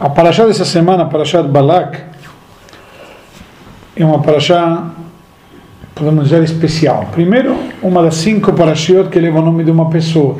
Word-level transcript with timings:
A 0.00 0.08
paraxá 0.08 0.46
dessa 0.46 0.64
semana, 0.64 1.02
a 1.02 1.06
paraxá 1.06 1.42
de 1.42 1.48
Balak, 1.48 1.98
é 3.96 4.04
uma 4.04 4.20
paraxá, 4.20 4.90
podemos 5.92 6.28
dizer, 6.28 6.44
especial. 6.44 7.08
Primeiro, 7.10 7.56
uma 7.82 8.00
das 8.04 8.14
cinco 8.14 8.52
parashiot 8.52 9.08
que 9.08 9.18
leva 9.18 9.40
o 9.40 9.42
nome 9.42 9.64
de 9.64 9.72
uma 9.72 9.90
pessoa. 9.90 10.36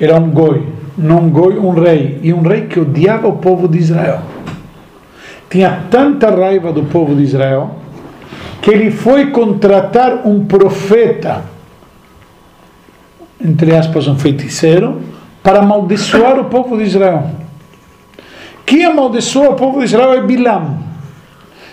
Era 0.00 0.18
um 0.18 0.30
goi, 0.30 0.66
não 0.98 1.18
um 1.18 1.30
goi, 1.30 1.58
um 1.60 1.70
rei. 1.70 2.18
E 2.24 2.32
um 2.32 2.42
rei 2.42 2.62
que 2.62 2.80
odiava 2.80 3.28
o 3.28 3.34
povo 3.34 3.68
de 3.68 3.78
Israel. 3.78 4.20
Tinha 5.48 5.84
tanta 5.88 6.28
raiva 6.30 6.72
do 6.72 6.82
povo 6.82 7.14
de 7.14 7.22
Israel 7.22 7.76
que 8.60 8.70
ele 8.70 8.90
foi 8.90 9.30
contratar 9.30 10.26
um 10.26 10.44
profeta, 10.44 11.44
entre 13.40 13.76
aspas, 13.76 14.08
um 14.08 14.16
feiticeiro, 14.16 15.02
para 15.40 15.60
amaldiçoar 15.60 16.40
o 16.40 16.46
povo 16.46 16.76
de 16.76 16.84
Israel. 16.84 17.41
Quem 18.64 18.84
amaldiçoa 18.84 19.50
o 19.50 19.54
povo 19.54 19.78
de 19.80 19.86
Israel 19.86 20.14
é 20.14 20.22
Bilam. 20.22 20.78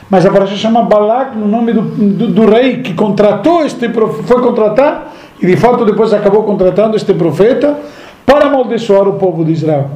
Mas 0.09 0.25
a 0.25 0.31
paraxá 0.31 0.55
chama 0.55 0.83
Balak 0.83 1.37
no 1.37 1.47
nome 1.47 1.71
do, 1.71 1.81
do, 1.81 2.27
do, 2.27 2.49
rei 2.49 2.81
que 2.81 2.95
contratou 2.95 3.63
este 3.63 3.87
foi 4.25 4.41
contratar 4.41 5.13
e 5.39 5.45
de 5.45 5.55
fato 5.55 5.85
depois 5.85 6.11
acabou 6.13 6.43
contratando 6.43 6.95
este 6.95 7.13
profeta 7.13 7.79
para 8.25 8.47
amaldiçoar 8.47 9.07
o 9.07 9.13
povo 9.13 9.45
de 9.45 9.51
Israel. 9.51 9.91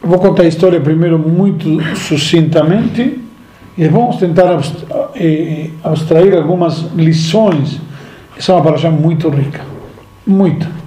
Vou 0.00 0.18
contar 0.18 0.44
a 0.44 0.46
história 0.46 0.80
primeiro 0.80 1.18
muito 1.18 1.80
sucintamente 1.96 3.20
e 3.76 3.88
vamos 3.88 4.16
tentar 4.16 4.58
eh, 5.16 5.70
abstrair 5.82 6.34
algumas 6.36 6.86
lições. 6.94 7.80
Essa 8.36 8.52
é 8.52 8.54
uma 8.54 8.62
paraxá 8.62 8.88
muito 8.88 9.28
rica, 9.28 9.60
muito. 10.24 10.77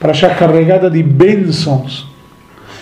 Paraxá 0.00 0.30
carregada 0.30 0.90
de 0.90 1.02
bênçãos 1.02 2.08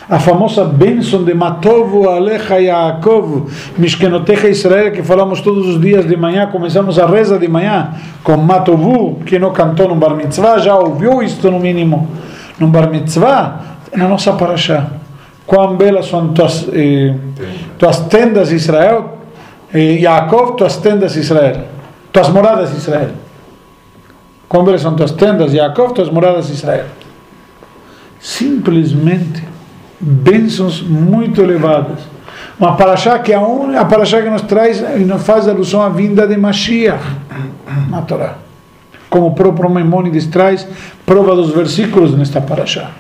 a 0.09 0.21
famosa 0.21 0.65
bênção 0.65 1.25
de 1.25 1.35
Matovu 1.35 2.09
Alecha 2.09 2.61
Yaakov, 2.61 3.51
Mishkenotecha 3.77 4.49
Israel, 4.49 4.93
que 4.93 5.03
falamos 5.03 5.41
todos 5.41 5.67
os 5.67 5.81
dias 5.81 6.07
de 6.07 6.17
manhã, 6.17 6.47
começamos 6.47 6.97
a 6.97 7.07
reza 7.07 7.39
de 7.39 7.49
manhã 7.49 7.93
com 8.23 8.37
Matovu, 8.37 9.17
que 9.27 9.37
não 9.37 9.53
cantou 9.53 9.89
no 9.89 9.97
Bar 9.97 10.15
Mitzvah, 10.15 10.59
já 10.59 10.77
ouviu 10.77 11.23
isto 11.23 11.51
no 11.51 11.59
mínimo 11.59 12.09
no 12.57 12.69
Bar 12.69 12.89
Mitzvah, 12.89 13.61
na 13.95 14.07
nossa 14.07 14.33
paraxá. 14.33 14.87
Quão 15.45 15.77
belas 15.77 16.07
são 16.07 16.29
tuas, 16.29 16.69
eh, 16.73 17.15
tuas 17.77 17.99
tendas 18.07 18.53
Israel, 18.53 19.19
eh, 19.75 19.99
Yaakov, 20.01 20.57
tuas 20.57 20.77
tendas 20.77 21.17
Israel, 21.17 21.63
tuas 22.13 22.29
moradas 22.29 22.73
Israel. 22.73 23.11
Quão 24.49 24.65
belas 24.65 24.83
são 24.83 24.95
tuas 24.95 25.11
tendas, 25.11 25.53
Yaakov, 25.53 25.95
tuas 25.95 26.09
moradas 26.09 26.49
Israel. 26.49 26.87
Simplesmente 28.21 29.43
bênçãos 30.01 30.83
muito 30.83 31.41
elevadas. 31.41 31.99
Uma 32.59 32.77
paraxá 32.77 33.19
que 33.19 33.33
é 33.33 33.37
a, 33.37 33.85
paraxá 33.85 34.23
que 34.23 34.31
nos 34.31 34.43
traz 34.43 34.81
e 34.81 35.05
nos 35.05 35.23
faz 35.23 35.47
alusão 35.47 35.83
à 35.83 35.89
vinda 35.89 36.27
de 36.27 36.37
Mashiach 36.37 37.05
na 37.91 38.03
Torá. 38.03 38.35
Como 39.11 39.27
o 39.27 39.35
próprio 39.35 39.69
Maimonides 39.71 40.27
traz 40.27 40.67
prova 41.05 41.35
dos 41.35 41.51
versículos 41.51 42.17
nesta 42.17 42.41
paraxá. 42.41 42.91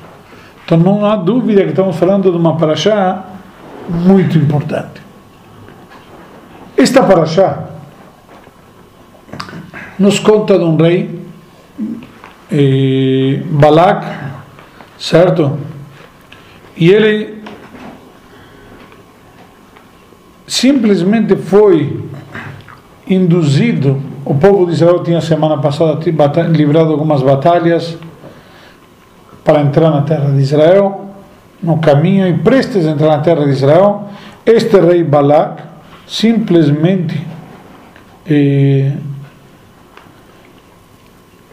Então 0.64 0.78
não 0.78 1.05
há 1.05 1.17
dúvida 1.17 1.62
que 1.62 1.70
estamos 1.70 1.97
falando 1.97 2.30
de 2.30 2.36
uma 2.36 2.56
paraxá 2.56 3.25
muito 3.89 4.36
importante. 4.36 5.01
Esta 6.77 7.03
paraxá 7.03 7.64
nos 9.98 10.19
conta 10.19 10.58
de 10.58 10.64
um 10.64 10.77
rei, 10.77 11.23
eh, 12.53 13.42
Balak, 13.47 14.05
certo? 14.98 15.58
E 16.77 16.91
ele 16.91 17.42
simplesmente 20.47 21.36
foi 21.36 22.05
induzido. 23.08 24.01
O 24.24 24.35
povo 24.35 24.67
de 24.67 24.73
Israel 24.73 25.02
tinha 25.02 25.20
semana 25.20 25.58
passada 25.58 25.98
livrado 26.48 26.92
algumas 26.92 27.23
batalhas 27.23 27.96
para 29.45 29.61
entrar 29.61 29.90
na 29.90 30.02
terra 30.02 30.30
de 30.30 30.40
Israel, 30.40 31.06
no 31.62 31.79
caminho 31.79 32.27
e 32.27 32.35
prestes 32.39 32.86
a 32.86 32.90
entrar 32.90 33.08
na 33.08 33.18
terra 33.18 33.45
de 33.45 33.52
Israel. 33.52 34.08
Este 34.45 34.80
rei 34.80 35.05
Balak 35.05 35.62
simplesmente 36.06 37.24
eh, 38.29 38.92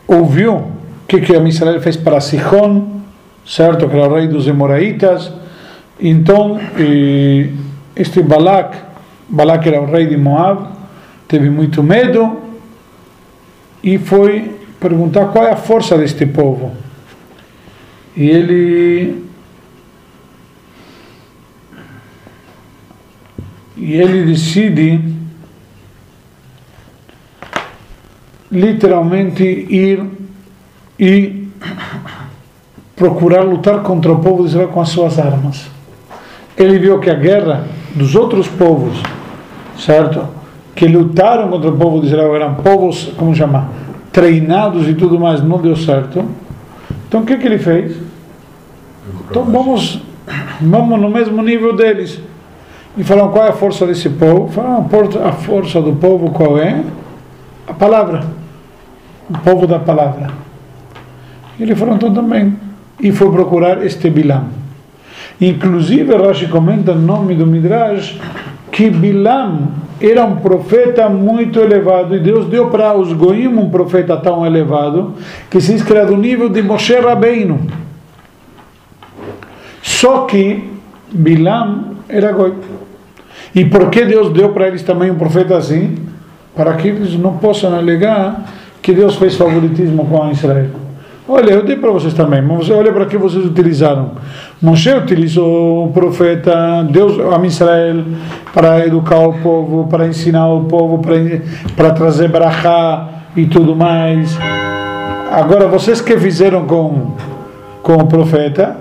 ouviu 0.08 0.56
o 0.56 0.72
que, 1.08 1.22
que 1.22 1.36
a 1.36 1.40
Israel 1.40 1.80
fez 1.82 1.96
para 1.96 2.20
Sihon 2.20 3.03
certo? 3.46 3.88
Que 3.88 3.96
era 3.96 4.14
rei 4.14 4.28
dos 4.28 4.48
Emoraitas. 4.48 5.32
Então, 6.00 6.60
este 7.96 8.22
Balak, 8.22 8.78
Balak 9.30 9.68
era 9.68 9.82
o 9.82 9.86
rei 9.86 10.08
de 10.08 10.18
Moab, 10.18 10.68
teve 11.28 11.50
muito 11.50 11.82
medo 11.84 12.42
e 13.84 13.98
foi 13.98 14.60
perguntar 14.80 15.28
qual 15.28 15.46
é 15.46 15.52
a 15.52 15.56
força 15.56 15.98
deste 15.98 16.26
povo. 16.26 16.72
E 18.16 18.30
ele 18.30 19.24
e 23.76 23.94
ele 23.94 24.26
decide 24.26 25.02
literalmente 28.52 29.44
ir 29.44 30.06
e 31.00 31.48
procurar 33.04 33.42
lutar 33.42 33.82
contra 33.82 34.14
o 34.14 34.20
povo 34.20 34.44
de 34.44 34.50
Israel 34.52 34.70
com 34.70 34.80
as 34.80 34.88
suas 34.88 35.20
armas. 35.20 35.70
Ele 36.56 36.80
viu 36.80 37.02
que 37.02 37.10
a 37.10 37.14
guerra 37.14 37.66
dos 37.94 38.16
outros 38.16 38.48
povos, 38.48 38.98
certo? 39.78 40.26
Que 40.74 40.88
lutaram 40.88 41.50
contra 41.50 41.70
o 41.70 41.76
povo 41.76 42.00
de 42.00 42.08
Israel 42.08 42.34
eram 42.34 42.56
povos, 42.56 43.12
como 43.18 43.36
chama? 43.36 43.68
Treinados 44.10 44.88
e 44.88 44.94
tudo 44.94 45.20
mais, 45.20 45.44
não 45.44 45.58
deu 45.58 45.76
certo. 45.76 46.24
Então 47.06 47.24
o 47.24 47.26
que, 47.26 47.36
que 47.36 47.46
ele 47.46 47.58
fez? 47.58 47.98
Então 49.30 49.44
vamos, 49.44 50.02
vamos 50.62 51.02
no 51.02 51.10
mesmo 51.10 51.42
nível 51.44 51.76
deles. 51.76 52.22
E 52.96 53.04
falaram 53.04 53.32
qual 53.32 53.48
é 53.48 53.50
a 53.50 53.54
força 53.54 53.86
desse 53.86 54.10
povo? 54.12 54.48
Falaram 54.48 54.88
a 55.26 55.32
força 55.34 55.82
do 55.82 55.92
povo 55.92 56.32
qual 56.32 56.58
é? 56.58 56.82
A 57.68 57.74
palavra. 57.74 58.24
O 59.30 59.38
povo 59.40 59.68
da 59.68 59.78
palavra. 59.78 60.30
E 61.60 61.64
ele 61.64 61.76
falou 61.76 61.96
então 61.96 62.14
também 62.14 62.63
e 63.00 63.12
foi 63.12 63.32
procurar 63.32 63.84
este 63.86 64.10
Bilam. 64.10 64.46
Inclusive, 65.40 66.16
Rashi 66.16 66.48
comenta 66.48 66.94
no 66.94 67.02
nome 67.02 67.36
do 67.36 67.46
Midrash 67.46 68.20
que 68.72 68.90
Bilam 68.90 69.68
era 70.02 70.26
um 70.26 70.38
profeta 70.38 71.08
muito 71.08 71.60
elevado 71.60 72.16
e 72.16 72.20
Deus 72.20 72.48
deu 72.48 72.70
para 72.70 72.94
os 72.94 73.14
Goim 73.14 73.48
um 73.48 73.70
profeta 73.70 74.18
tão 74.18 74.46
elevado 74.46 75.14
que 75.50 75.62
se 75.62 75.74
diz 75.74 75.84
que 75.84 75.94
era 75.94 76.06
do 76.06 76.18
nível 76.18 76.50
de 76.50 76.62
Moshe 76.62 76.96
Rabbeinu. 76.96 77.62
Só 79.82 80.26
que 80.26 80.72
Bilam 81.12 81.96
era 82.10 82.32
Goi. 82.32 82.54
E 83.56 83.66
por 83.66 83.90
que 83.90 84.04
Deus 84.06 84.34
deu 84.34 84.50
para 84.50 84.68
eles 84.68 84.82
também 84.82 85.12
um 85.12 85.16
profeta 85.16 85.56
assim? 85.56 85.98
Para 86.56 86.74
que 86.74 86.88
eles 86.88 87.14
não 87.16 87.38
possam 87.38 87.76
alegar 87.76 88.46
que 88.82 88.94
Deus 88.94 89.16
fez 89.16 89.36
favoritismo 89.36 90.06
com 90.06 90.32
Israel. 90.32 90.83
Olha, 91.26 91.52
eu 91.52 91.64
dei 91.64 91.78
para 91.78 91.90
vocês 91.90 92.14
também, 92.14 92.42
mas 92.42 92.70
olha 92.70 92.92
para 92.92 93.06
que 93.06 93.18
vocês 93.18 93.46
utilizaram. 93.46 94.12
Moshe 94.62 94.94
utilizou 94.94 95.86
o 95.86 95.92
profeta, 95.94 96.84
Deus, 96.90 97.14
a 97.18 97.46
Israel, 97.46 98.04
para 98.54 98.86
educar 98.86 99.20
o 99.20 99.34
povo, 99.42 99.88
para 99.88 100.06
ensinar 100.06 100.50
o 100.50 100.66
povo, 100.66 101.00
para, 101.00 101.16
para 101.78 101.92
trazer 101.92 102.28
brachá 102.28 103.08
e 103.38 103.46
tudo 103.46 103.74
mais. 103.74 104.38
Agora, 105.32 105.66
vocês 105.66 106.02
que 106.02 106.18
fizeram 106.18 106.66
com, 106.66 107.14
com 107.82 107.94
o 107.94 108.06
profeta? 108.06 108.76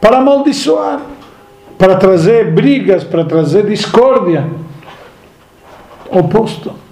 Para 0.00 0.16
amaldiçoar, 0.16 1.00
para 1.76 1.96
trazer 1.96 2.52
brigas, 2.52 3.04
para 3.04 3.22
trazer 3.22 3.66
discórdia. 3.66 4.46
Oposto. 6.10 6.85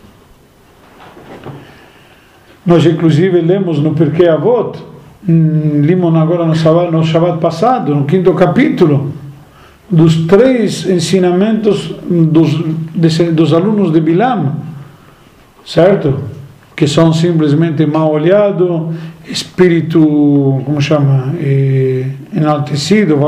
Nós, 2.64 2.86
inclusive, 2.86 3.40
lemos 3.42 3.78
no 3.78 3.92
Pirkei 3.92 4.26
Avot, 4.26 4.78
limos 5.26 6.14
agora 6.14 6.46
no 6.46 6.54
Shabbat, 6.54 6.90
no 6.90 7.04
Shabbat 7.04 7.38
passado, 7.38 7.94
no 7.94 8.04
quinto 8.04 8.32
capítulo, 8.32 9.12
dos 9.90 10.26
três 10.26 10.86
ensinamentos 10.88 11.94
dos, 12.02 12.54
dos 13.32 13.52
alunos 13.52 13.92
de 13.92 14.00
Bilam, 14.00 14.56
certo? 15.64 16.20
Que 16.74 16.88
são 16.88 17.12
simplesmente 17.12 17.84
mal 17.84 18.10
olhado, 18.10 18.94
espírito, 19.28 20.00
como 20.64 20.80
chama, 20.80 21.34
enaltecido, 22.34 23.18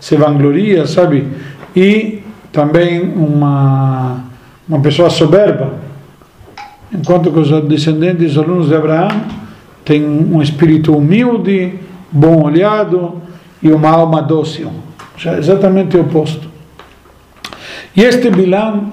se 0.00 0.16
vangloria, 0.16 0.86
sabe? 0.86 1.28
E 1.74 2.22
também 2.50 3.02
uma, 3.02 4.24
uma 4.66 4.80
pessoa 4.80 5.10
soberba 5.10 5.85
enquanto 6.92 7.30
que 7.30 7.38
os 7.38 7.50
descendentes, 7.62 8.32
os 8.32 8.38
alunos 8.38 8.68
de 8.68 8.74
Abraão, 8.74 9.08
têm 9.84 10.04
um 10.04 10.40
espírito 10.42 10.96
humilde, 10.96 11.74
bom 12.10 12.42
olhado 12.42 13.20
e 13.62 13.70
uma 13.70 13.90
alma 13.90 14.22
dócil. 14.22 14.70
É 15.24 15.38
exatamente 15.38 15.96
o 15.96 16.02
oposto. 16.02 16.48
E 17.96 18.02
este 18.02 18.30
Bilam, 18.30 18.92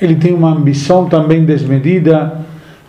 ele 0.00 0.14
tem 0.14 0.32
uma 0.32 0.52
ambição 0.52 1.06
também 1.06 1.44
desmedida, 1.44 2.40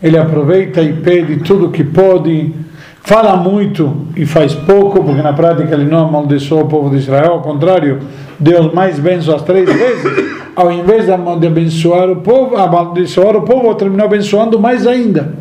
ele 0.02 0.18
aproveita 0.18 0.82
e 0.82 0.94
pede 0.94 1.38
tudo 1.38 1.68
o 1.68 1.72
que 1.72 1.84
pode, 1.84 2.54
fala 3.02 3.36
muito 3.36 4.08
e 4.16 4.26
faz 4.26 4.54
pouco, 4.54 5.04
porque 5.04 5.22
na 5.22 5.34
prática 5.34 5.74
ele 5.74 5.86
não 5.86 6.08
amaldiçoou 6.08 6.64
o 6.64 6.68
povo 6.68 6.90
de 6.90 6.98
Israel, 6.98 7.34
ao 7.34 7.42
contrário, 7.42 8.00
Deus 8.40 8.74
mais 8.74 8.98
benção 8.98 9.36
as 9.36 9.42
três 9.42 9.68
vezes, 9.72 10.40
ao 10.56 10.72
invés 10.72 11.06
de 11.06 11.48
abençoar 11.48 12.10
o 12.10 12.18
povo, 12.18 12.56
amaldiçoar 12.56 13.36
o 13.36 13.42
povo, 13.42 13.74
terminou 13.76 14.06
abençoando 14.06 14.60
mais 14.60 14.88
ainda. 14.88 15.38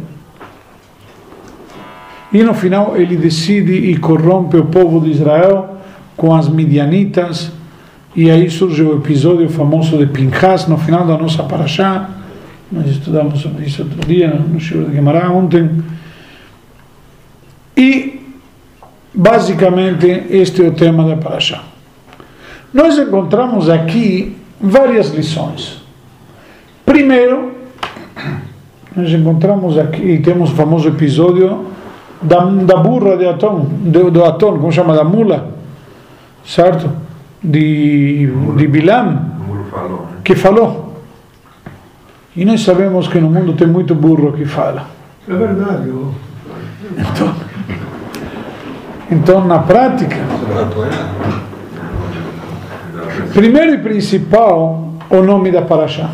E 2.33 2.43
no 2.43 2.53
final 2.53 2.97
ele 2.97 3.17
decide 3.17 3.73
e 3.73 3.97
corrompe 3.97 4.57
o 4.57 4.67
povo 4.67 5.01
de 5.01 5.11
Israel 5.11 5.77
com 6.17 6.35
as 6.35 6.49
midianitas, 6.49 7.53
e 8.17 8.31
aí 8.31 8.51
surge 8.51 8.83
o 8.83 8.97
episódio 8.97 9.49
famoso 9.49 9.97
de 9.97 10.07
Pinchas, 10.07 10.67
no 10.67 10.77
final 10.77 11.07
da 11.07 11.17
nossa 11.17 11.45
paraxá, 11.45 12.11
nós 12.71 12.87
estudamos 12.89 13.41
sobre 13.41 13.67
isso 13.67 13.83
outro 13.83 14.07
dia, 14.07 14.29
no 14.29 14.59
Shur 14.59 14.85
de 14.85 14.91
Guimarães, 14.91 15.31
ontem, 15.31 15.71
e 17.77 18.21
basicamente 19.15 20.25
este 20.31 20.65
é 20.65 20.69
o 20.69 20.73
tema 20.73 21.05
da 21.05 21.17
paraxá. 21.17 21.63
Nós 22.73 22.99
encontramos 22.99 23.69
aqui 23.69 24.37
várias 24.61 25.09
lições. 25.11 25.83
Primeiro, 26.85 27.53
nós 28.95 29.11
encontramos 29.11 29.79
aqui, 29.79 30.03
e 30.03 30.19
temos 30.19 30.51
o 30.51 30.55
famoso 30.55 30.89
episódio 30.89 31.67
da, 32.21 32.41
da 32.41 32.77
burra 32.77 33.17
de 33.17 33.27
Atom, 33.27 33.61
do, 33.61 34.11
do 34.11 34.25
Atom, 34.25 34.59
como 34.59 34.73
chama, 34.73 34.95
da 34.95 35.05
mula, 35.05 35.51
certo? 36.45 36.91
De, 37.43 38.27
de 38.57 38.67
Bilam, 38.67 39.31
que 40.25 40.35
falou. 40.35 40.95
E 42.37 42.45
nós 42.45 42.61
sabemos 42.63 43.09
que 43.09 43.19
no 43.19 43.31
mundo 43.31 43.53
tem 43.55 43.67
muito 43.67 43.95
burro 43.95 44.33
que 44.33 44.45
fala. 44.45 44.87
É 45.29 45.33
verdade. 45.35 45.93
Então, 46.97 47.35
então 49.11 49.45
na 49.47 49.59
prática, 49.61 50.17
primeiro 53.35 53.75
e 53.75 53.79
principal, 53.79 54.93
o 55.11 55.23
nome 55.23 55.51
da 55.51 55.63
Paraxá. 55.63 56.11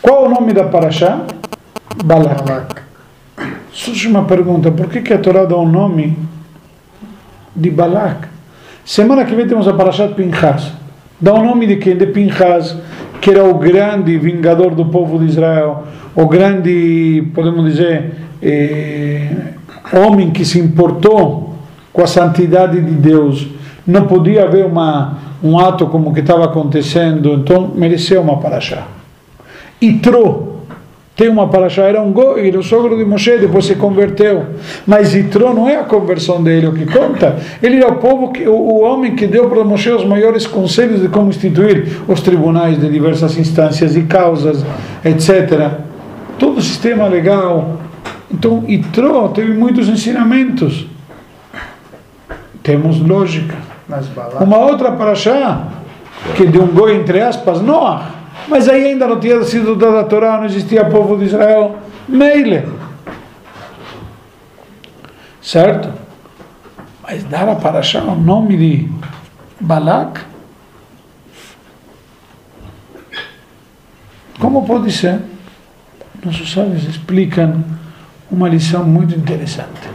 Qual 0.00 0.26
o 0.26 0.28
nome 0.28 0.52
da 0.52 0.64
Paraxá? 0.64 1.22
Balak. 2.04 2.82
Surge 3.72 4.08
uma 4.08 4.24
pergunta: 4.24 4.70
por 4.70 4.88
que, 4.88 5.00
que 5.00 5.12
a 5.12 5.18
Torá 5.18 5.44
dá 5.44 5.56
o 5.56 5.66
nome 5.66 6.16
de 7.54 7.70
Balak? 7.70 8.28
Semana 8.84 9.24
que 9.24 9.34
vem 9.34 9.46
temos 9.46 9.66
a 9.66 9.72
Parashat 9.72 10.14
Pinchas. 10.14 10.72
Dá 11.20 11.34
o 11.34 11.42
nome 11.42 11.66
de 11.66 11.76
quem? 11.76 11.96
De 11.96 12.06
Pinchas, 12.06 12.76
que 13.20 13.30
era 13.30 13.44
o 13.44 13.54
grande 13.54 14.16
vingador 14.18 14.74
do 14.74 14.86
povo 14.86 15.18
de 15.18 15.26
Israel, 15.26 15.84
o 16.14 16.26
grande, 16.26 17.26
podemos 17.34 17.64
dizer, 17.64 18.12
eh, 18.40 19.54
homem 19.92 20.30
que 20.30 20.44
se 20.44 20.58
importou 20.58 21.54
com 21.92 22.02
a 22.02 22.06
santidade 22.06 22.80
de 22.80 22.92
Deus. 22.92 23.48
Não 23.86 24.06
podia 24.06 24.44
haver 24.44 24.66
uma, 24.66 25.18
um 25.46 25.58
ato 25.58 25.86
como 25.86 26.12
que 26.12 26.20
estava 26.20 26.44
acontecendo, 26.44 27.34
então 27.34 27.72
mereceu 27.74 28.20
uma 28.20 28.38
Parashá. 28.38 28.86
Itro, 29.80 30.56
tem 31.16 31.30
uma 31.30 31.48
paraxá, 31.48 31.84
era 31.84 32.02
um 32.02 32.12
goi, 32.12 32.46
era 32.46 32.58
o 32.58 32.62
sogro 32.62 32.94
de 32.98 33.04
Moshe, 33.04 33.38
depois 33.38 33.64
se 33.64 33.74
converteu. 33.74 34.44
Mas 34.86 35.14
Itró 35.14 35.54
não 35.54 35.66
é 35.66 35.76
a 35.76 35.84
conversão 35.84 36.42
dele 36.42 36.66
o 36.66 36.74
que 36.74 36.84
conta. 36.84 37.36
Ele 37.62 37.82
é 37.82 37.86
o 37.86 37.94
povo, 37.96 38.32
que, 38.32 38.46
o, 38.46 38.52
o 38.52 38.80
homem 38.82 39.16
que 39.16 39.26
deu 39.26 39.48
para 39.48 39.64
Moshe 39.64 39.88
os 39.90 40.04
maiores 40.04 40.46
conselhos 40.46 41.00
de 41.00 41.08
como 41.08 41.30
instituir 41.30 42.02
os 42.06 42.20
tribunais 42.20 42.78
de 42.78 42.90
diversas 42.90 43.38
instâncias 43.38 43.96
e 43.96 44.02
causas, 44.02 44.62
etc. 45.02 45.70
Todo 46.38 46.58
o 46.58 46.62
sistema 46.62 47.08
legal. 47.08 47.78
Então, 48.30 48.62
Itró 48.68 49.28
teve 49.28 49.54
muitos 49.54 49.88
ensinamentos. 49.88 50.86
Temos 52.62 53.00
lógica. 53.00 53.54
Uma 54.40 54.58
outra 54.58 54.92
paraxá, 54.92 55.68
que 56.36 56.46
de 56.46 56.58
um 56.58 56.66
goi, 56.66 56.96
entre 56.96 57.20
aspas, 57.20 57.60
Noah 57.60 58.16
mas 58.48 58.68
aí 58.68 58.84
ainda 58.84 59.06
não 59.06 59.18
tinha 59.18 59.42
sido 59.42 59.74
dada 59.74 60.00
a 60.00 60.04
Torá, 60.04 60.38
não 60.38 60.44
existia 60.44 60.84
povo 60.84 61.16
de 61.16 61.24
Israel. 61.24 61.78
Meile. 62.08 62.68
Certo? 65.42 65.92
Mas 67.02 67.24
dar 67.24 67.48
a 67.48 67.56
Parashá 67.56 68.02
o 68.02 68.16
nome 68.16 68.56
de 68.56 68.90
Balak? 69.60 70.20
Como 74.38 74.66
pode 74.66 74.92
ser? 74.92 75.22
Nossos 76.24 76.52
sábios 76.52 76.84
explicam 76.84 77.64
uma 78.30 78.48
lição 78.48 78.84
muito 78.84 79.14
interessante. 79.14 79.88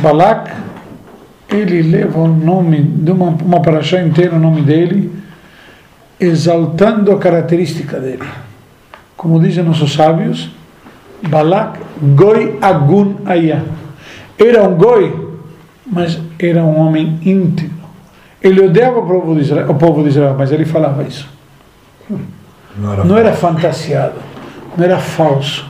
Balak, 0.00 0.52
ele 1.54 1.82
leva 1.82 2.18
o 2.18 2.28
nome 2.28 2.82
de 2.82 3.10
uma, 3.10 3.28
uma 3.28 3.60
paraxá 3.60 4.02
inteira, 4.02 4.36
o 4.36 4.38
nome 4.38 4.62
dele, 4.62 5.12
exaltando 6.18 7.12
a 7.12 7.18
característica 7.18 7.98
dele. 7.98 8.24
Como 9.16 9.40
dizem 9.40 9.64
nossos 9.64 9.92
sábios, 9.92 10.50
Balak 11.28 11.78
Goi 12.14 12.58
Agun 12.60 13.16
Aya. 13.24 13.64
Era 14.38 14.68
um 14.68 14.74
Goi, 14.74 15.30
mas 15.86 16.20
era 16.38 16.62
um 16.62 16.76
homem 16.78 17.18
íntegro. 17.24 17.74
Ele 18.42 18.60
odiava 18.60 18.98
o 18.98 19.06
povo 19.06 19.34
de 19.34 19.40
Israel, 19.40 19.70
o 19.70 19.74
povo 19.74 20.02
de 20.02 20.10
Israel 20.10 20.34
mas 20.36 20.52
ele 20.52 20.64
falava 20.64 21.02
isso. 21.02 21.28
Não 22.76 22.92
era, 22.92 23.04
não 23.04 23.16
era 23.16 23.32
fantasiado, 23.32 24.16
não 24.76 24.84
era 24.84 24.98
falso. 24.98 25.66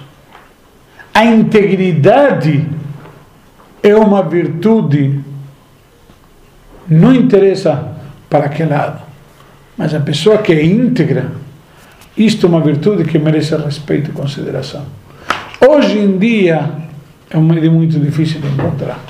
A 1.12 1.24
integridade 1.24 2.66
é 3.82 3.94
uma 3.94 4.22
virtude, 4.22 5.20
não 6.88 7.14
interessa 7.14 7.92
para 8.28 8.48
que 8.48 8.64
lado. 8.64 9.02
Mas 9.76 9.94
a 9.94 10.00
pessoa 10.00 10.38
que 10.38 10.52
é 10.52 10.64
íntegra, 10.64 11.32
isto 12.16 12.46
é 12.46 12.48
uma 12.48 12.60
virtude 12.60 13.04
que 13.04 13.18
merece 13.18 13.56
respeito 13.56 14.10
e 14.10 14.12
consideração. 14.12 14.84
Hoje 15.66 15.98
em 15.98 16.18
dia 16.18 16.70
é 17.30 17.38
muito 17.38 17.98
difícil 17.98 18.40
de 18.40 18.48
encontrar. 18.48 19.00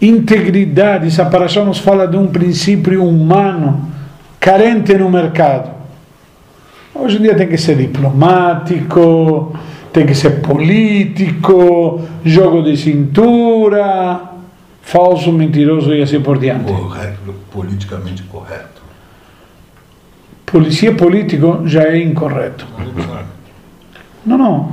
Integridade, 0.00 1.08
essa 1.08 1.26
paraxá 1.26 1.64
nos 1.64 1.78
fala 1.78 2.06
de 2.06 2.16
um 2.16 2.28
princípio 2.28 3.04
humano 3.04 3.90
carente 4.38 4.94
no 4.94 5.10
mercado. 5.10 5.70
Hoje 6.94 7.18
em 7.18 7.22
dia 7.22 7.34
tem 7.34 7.48
que 7.48 7.58
ser 7.58 7.76
diplomático, 7.76 9.54
tem 9.92 10.06
que 10.06 10.14
ser 10.14 10.40
político, 10.40 12.02
jogo 12.24 12.62
de 12.62 12.76
cintura, 12.76 14.27
falso, 14.88 15.30
mentiroso 15.30 15.94
e 15.94 16.00
assim 16.00 16.18
por 16.20 16.38
diante. 16.38 16.72
Correto, 16.72 17.34
politicamente 17.52 18.22
correto. 18.22 18.80
Polícia 20.46 20.94
político 20.94 21.62
já 21.66 21.82
é 21.82 22.02
incorreto. 22.02 22.66
Não, 24.24 24.38
não. 24.38 24.72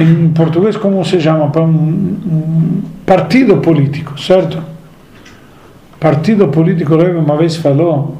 Em 0.00 0.30
português, 0.30 0.76
como 0.76 1.04
se 1.04 1.20
chama? 1.20 1.44
Um 1.60 2.82
partido 3.06 3.58
político, 3.58 4.20
certo? 4.20 4.60
Partido 6.00 6.48
político, 6.48 6.96
uma 6.96 7.36
vez 7.36 7.54
falou, 7.54 8.18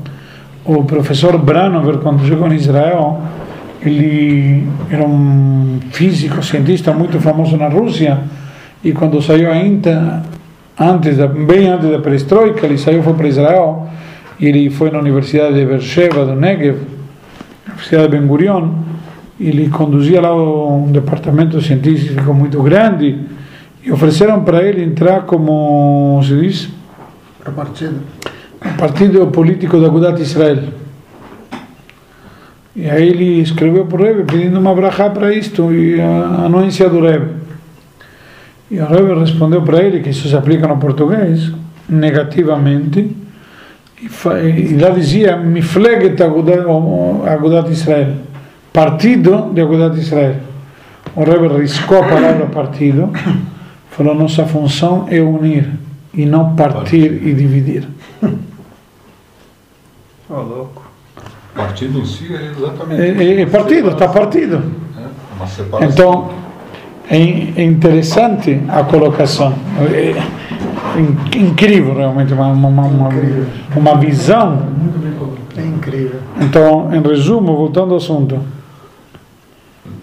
o 0.65 0.85
professor 0.85 1.37
Branover, 1.39 1.99
quando 1.99 2.25
chegou 2.25 2.47
em 2.53 2.55
Israel, 2.55 3.21
ele 3.83 4.65
era 4.89 5.05
um 5.05 5.81
físico, 5.91 6.41
cientista 6.41 6.93
muito 6.93 7.19
famoso 7.19 7.57
na 7.57 7.69
Rússia, 7.69 8.21
e 8.85 8.93
quando 8.93 9.21
saiu 9.21 9.51
ainda, 9.51 10.23
antes 10.81 11.19
da, 11.19 11.27
bem 11.27 11.69
antes 11.69 11.91
da 11.91 11.99
perestroika, 11.99 12.65
ele 12.65 12.79
saiu 12.79 13.03
foi 13.03 13.13
para 13.13 13.29
Israel, 13.29 13.87
ele 14.41 14.71
foi 14.71 14.91
na 14.91 14.99
Universidade 14.99 15.55
de 15.55 15.67
Beersheba, 15.67 16.25
do 16.25 16.35
Negev, 16.35 16.79
Universidade 17.67 18.09
de 18.09 18.17
Ben 18.17 18.27
Gurion, 18.27 18.71
ele 19.39 19.69
conduzia 19.69 20.21
lá 20.21 20.35
um 20.35 20.91
departamento 20.91 21.61
científico 21.61 22.33
muito 22.33 22.63
grande 22.63 23.21
e 23.83 23.93
ofereceram 23.93 24.43
para 24.43 24.63
ele 24.63 24.83
entrar 24.83 25.23
como, 25.23 26.21
se 26.23 26.37
diz? 26.41 26.69
Partido. 27.55 28.01
Partido 28.79 29.27
político 29.29 29.81
da 29.81 29.87
Agudat 29.87 30.21
Israel. 30.21 30.65
E 32.77 32.89
aí 32.89 33.09
ele 33.09 33.41
escreveu 33.41 33.87
para 33.87 34.01
o 34.01 34.05
Rebbe 34.05 34.25
pedindo 34.25 34.59
uma 34.59 34.75
brachá 34.75 35.11
para 35.11 35.35
isto 35.35 35.73
e 35.73 36.01
a 36.01 36.45
anuência 36.45 36.89
do 36.89 37.01
Rebbe. 37.01 37.40
E 38.71 38.79
o 38.79 38.87
Rebbe 38.87 39.19
respondeu 39.19 39.63
para 39.63 39.83
ele 39.83 40.01
que 40.01 40.11
isso 40.11 40.29
se 40.29 40.37
aplica 40.37 40.67
no 40.69 40.77
português 40.77 41.51
negativamente 41.89 43.17
e 44.03 44.77
lá 44.81 44.91
dizia 44.91 45.37
Mifleget 45.37 46.23
Agudat 46.23 47.69
Israel, 47.71 48.15
partido 48.73 49.51
de 49.53 49.61
Agudat 49.61 49.99
Israel. 49.99 50.37
O 51.17 51.25
Rebbe 51.25 51.49
riscou 51.61 51.99
a 52.03 52.09
palavra 52.09 52.47
partido, 52.47 53.11
falou: 53.91 54.15
nossa 54.15 54.47
função 54.47 55.07
é 55.11 55.21
unir 55.21 55.69
e 56.15 56.25
não 56.25 56.55
partir 56.55 57.21
e 57.27 57.35
dividir. 57.35 57.87
Ô, 60.29 60.35
louco. 60.35 60.89
Partido 61.55 61.99
em 61.99 62.07
si 62.07 62.33
é 62.33 62.53
exatamente. 62.57 63.03
É, 63.03 63.25
é- 63.25 63.41
é 63.43 63.47
partido, 63.47 63.91
está 63.91 64.09
partido. 64.09 64.63
É. 64.97 65.85
Então, 65.85 66.31
é 67.11 67.61
é 67.61 67.65
interessante 67.65 68.61
a 68.69 68.85
colocação. 68.85 69.53
É 69.93 70.15
in- 70.99 71.47
incrível, 71.49 71.95
realmente, 71.95 72.33
uma, 72.33 72.47
uma, 72.49 72.69
uma, 72.69 73.09
uma 73.77 73.97
visão. 73.97 74.69
É 75.57 75.63
incrível. 75.63 76.21
Então, 76.41 76.95
em 76.95 77.03
resumo, 77.03 77.57
voltando 77.57 77.91
ao 77.91 77.97
assunto, 77.97 78.39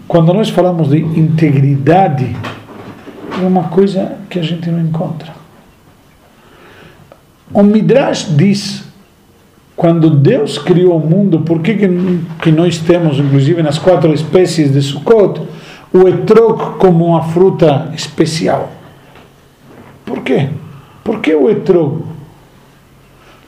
quando 0.06 0.32
nós 0.32 0.48
falamos 0.50 0.90
de 0.90 0.98
integridade, 0.98 2.36
é 3.42 3.46
uma 3.46 3.64
coisa 3.64 4.12
que 4.28 4.38
a 4.38 4.42
gente 4.42 4.70
não 4.70 4.80
encontra. 4.80 5.32
O 7.52 7.62
Midrash 7.62 8.28
diz, 8.36 8.84
quando 9.74 10.10
Deus 10.10 10.58
criou 10.58 10.96
o 10.98 11.00
mundo, 11.00 11.40
por 11.40 11.60
que, 11.60 11.74
que 12.42 12.52
nós 12.52 12.78
temos, 12.78 13.18
inclusive 13.18 13.62
nas 13.62 13.78
quatro 13.78 14.12
espécies 14.12 14.70
de 14.72 14.82
Sukkot, 14.82 15.40
o 15.92 16.06
etrog 16.08 16.78
como 16.78 17.06
uma 17.06 17.22
fruta 17.22 17.90
especial? 17.94 18.70
Por 20.04 20.20
quê? 20.20 20.48
Por 21.04 21.20
que 21.20 21.34
o 21.34 21.48
etrog? 21.50 22.04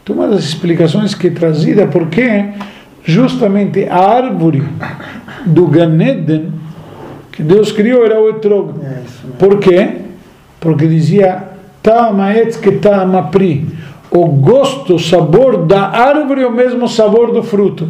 Uma 0.09 0.27
das 0.27 0.43
explicações 0.43 1.15
que 1.15 1.29
é 1.29 1.31
trazida 1.31 1.87
porque 1.87 2.49
justamente 3.05 3.89
a 3.89 3.97
árvore 3.97 4.65
do 5.47 5.69
Gan 5.69 6.03
Eden 6.03 6.53
que 7.31 7.45
Deus 7.45 7.71
criou 7.71 8.05
era 8.05 8.21
o 8.21 8.29
etrog. 8.29 8.75
É. 8.83 9.03
Por 9.39 9.61
quê? 9.61 9.99
Porque 10.59 10.89
dizia 10.89 11.51
Tama 11.83 12.35
etz 12.35 12.57
que 12.57 12.73
tama 12.73 13.31
pri. 13.31 13.67
O 14.11 14.27
gosto, 14.27 14.97
o 14.97 14.99
sabor 14.99 15.67
da 15.67 15.89
árvore 15.89 16.43
é 16.43 16.47
o 16.47 16.53
mesmo 16.53 16.89
sabor 16.89 17.33
do 17.33 17.43
fruto. 17.43 17.89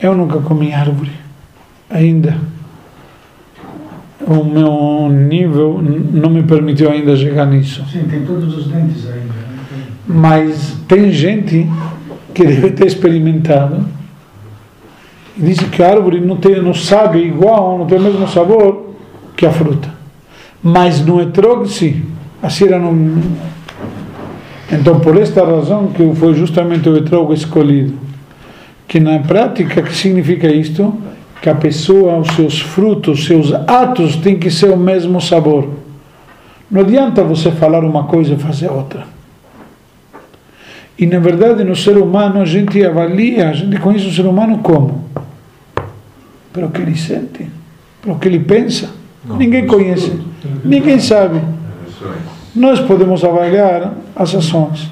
Eu 0.00 0.14
nunca 0.14 0.38
comi 0.38 0.72
árvore, 0.72 1.10
ainda. 1.90 2.38
O 4.26 4.44
meu 4.44 5.08
nível 5.08 5.80
não 5.82 6.28
me 6.28 6.42
permitiu 6.42 6.90
ainda 6.90 7.16
chegar 7.16 7.46
nisso. 7.46 7.84
Sim, 7.90 8.04
tem 8.10 8.24
todos 8.24 8.56
os 8.56 8.66
dentes 8.66 9.06
ainda. 9.06 9.18
né? 9.18 9.84
Mas 10.06 10.76
tem 10.88 11.12
gente 11.12 11.68
que 12.34 12.44
deve 12.44 12.70
ter 12.70 12.86
experimentado 12.86 13.84
e 15.36 15.42
diz 15.42 15.60
que 15.60 15.82
a 15.82 15.90
árvore 15.90 16.20
não, 16.20 16.36
tem, 16.36 16.60
não 16.60 16.74
sabe 16.74 17.20
igual, 17.20 17.78
não 17.78 17.86
tem 17.86 17.98
o 17.98 18.02
mesmo 18.02 18.26
sabor 18.26 18.94
que 19.36 19.46
a 19.46 19.52
fruta. 19.52 19.88
Mas 20.60 21.04
no 21.04 21.20
etrog, 21.20 21.68
sim. 21.68 22.02
A 22.42 22.50
cera 22.50 22.78
não. 22.78 23.22
Então, 24.70 24.98
por 25.00 25.16
esta 25.16 25.44
razão 25.44 25.88
que 25.88 26.12
foi 26.16 26.34
justamente 26.34 26.88
o 26.88 26.96
etrog 26.96 27.32
escolhido. 27.32 27.94
Que 28.88 28.98
na 28.98 29.18
prática, 29.20 29.82
que 29.82 29.94
significa 29.94 30.48
isto? 30.48 30.92
Que 31.40 31.48
a 31.48 31.54
pessoa, 31.54 32.18
os 32.18 32.28
seus 32.28 32.60
frutos, 32.60 33.24
seus 33.26 33.52
atos 33.52 34.16
têm 34.16 34.38
que 34.38 34.50
ser 34.50 34.70
o 34.70 34.76
mesmo 34.76 35.20
sabor. 35.20 35.68
Não 36.70 36.82
adianta 36.82 37.22
você 37.22 37.50
falar 37.50 37.84
uma 37.84 38.04
coisa 38.04 38.34
e 38.34 38.36
fazer 38.36 38.70
outra. 38.70 39.06
E 40.98 41.06
na 41.06 41.20
verdade 41.20 41.62
no 41.62 41.76
ser 41.76 41.96
humano 41.96 42.40
a 42.40 42.44
gente 42.44 42.84
avalia, 42.84 43.50
a 43.50 43.52
gente 43.52 43.78
conhece 43.78 44.06
o 44.06 44.12
ser 44.12 44.26
humano 44.26 44.58
como? 44.58 45.04
Pelo 46.52 46.70
que 46.70 46.82
ele 46.82 46.96
sente, 46.96 47.48
pelo 48.02 48.18
que 48.18 48.26
ele 48.26 48.40
pensa. 48.40 48.90
Não, 49.24 49.36
Ninguém 49.36 49.66
conhece, 49.66 50.20
ninguém 50.64 50.98
sabe. 50.98 51.40
Nós 52.54 52.80
podemos 52.80 53.22
avaliar 53.22 53.94
as 54.16 54.34
ações. 54.34 54.90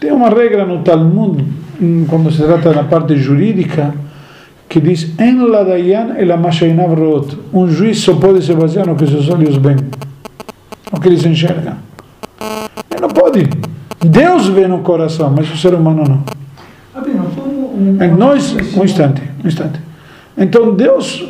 Tem 0.00 0.10
uma 0.10 0.30
regra 0.30 0.64
no 0.64 0.82
Talmud, 0.82 1.44
quando 2.08 2.30
se 2.32 2.42
trata 2.42 2.72
da 2.72 2.84
parte 2.84 3.14
jurídica, 3.16 3.92
que 4.70 4.80
diz: 4.80 5.18
En 5.18 5.50
la 5.50 5.64
dayan 5.64 6.16
el 6.16 6.30
amashainav 6.30 6.94
root. 6.94 7.36
Um 7.52 7.68
juiz 7.68 7.98
só 7.98 8.14
pode 8.14 8.40
se 8.40 8.54
basear 8.54 8.86
no 8.86 8.94
que 8.94 9.04
seus 9.04 9.28
olhos 9.28 9.56
veem, 9.56 9.78
no 10.92 11.00
que 11.00 11.08
eles 11.08 11.26
enxergam. 11.26 11.74
Ele 12.90 13.00
não 13.00 13.08
pode. 13.08 13.50
Deus 14.00 14.46
vê 14.46 14.68
no 14.68 14.78
coração, 14.78 15.34
mas 15.36 15.52
o 15.52 15.56
ser 15.56 15.74
humano 15.74 16.04
não. 16.04 16.22
Um. 16.96 17.96
É 18.00 18.06
nós, 18.06 18.54
um 18.76 18.84
instante, 18.84 19.22
um 19.44 19.48
instante. 19.48 19.80
Então 20.38 20.74
Deus 20.74 21.26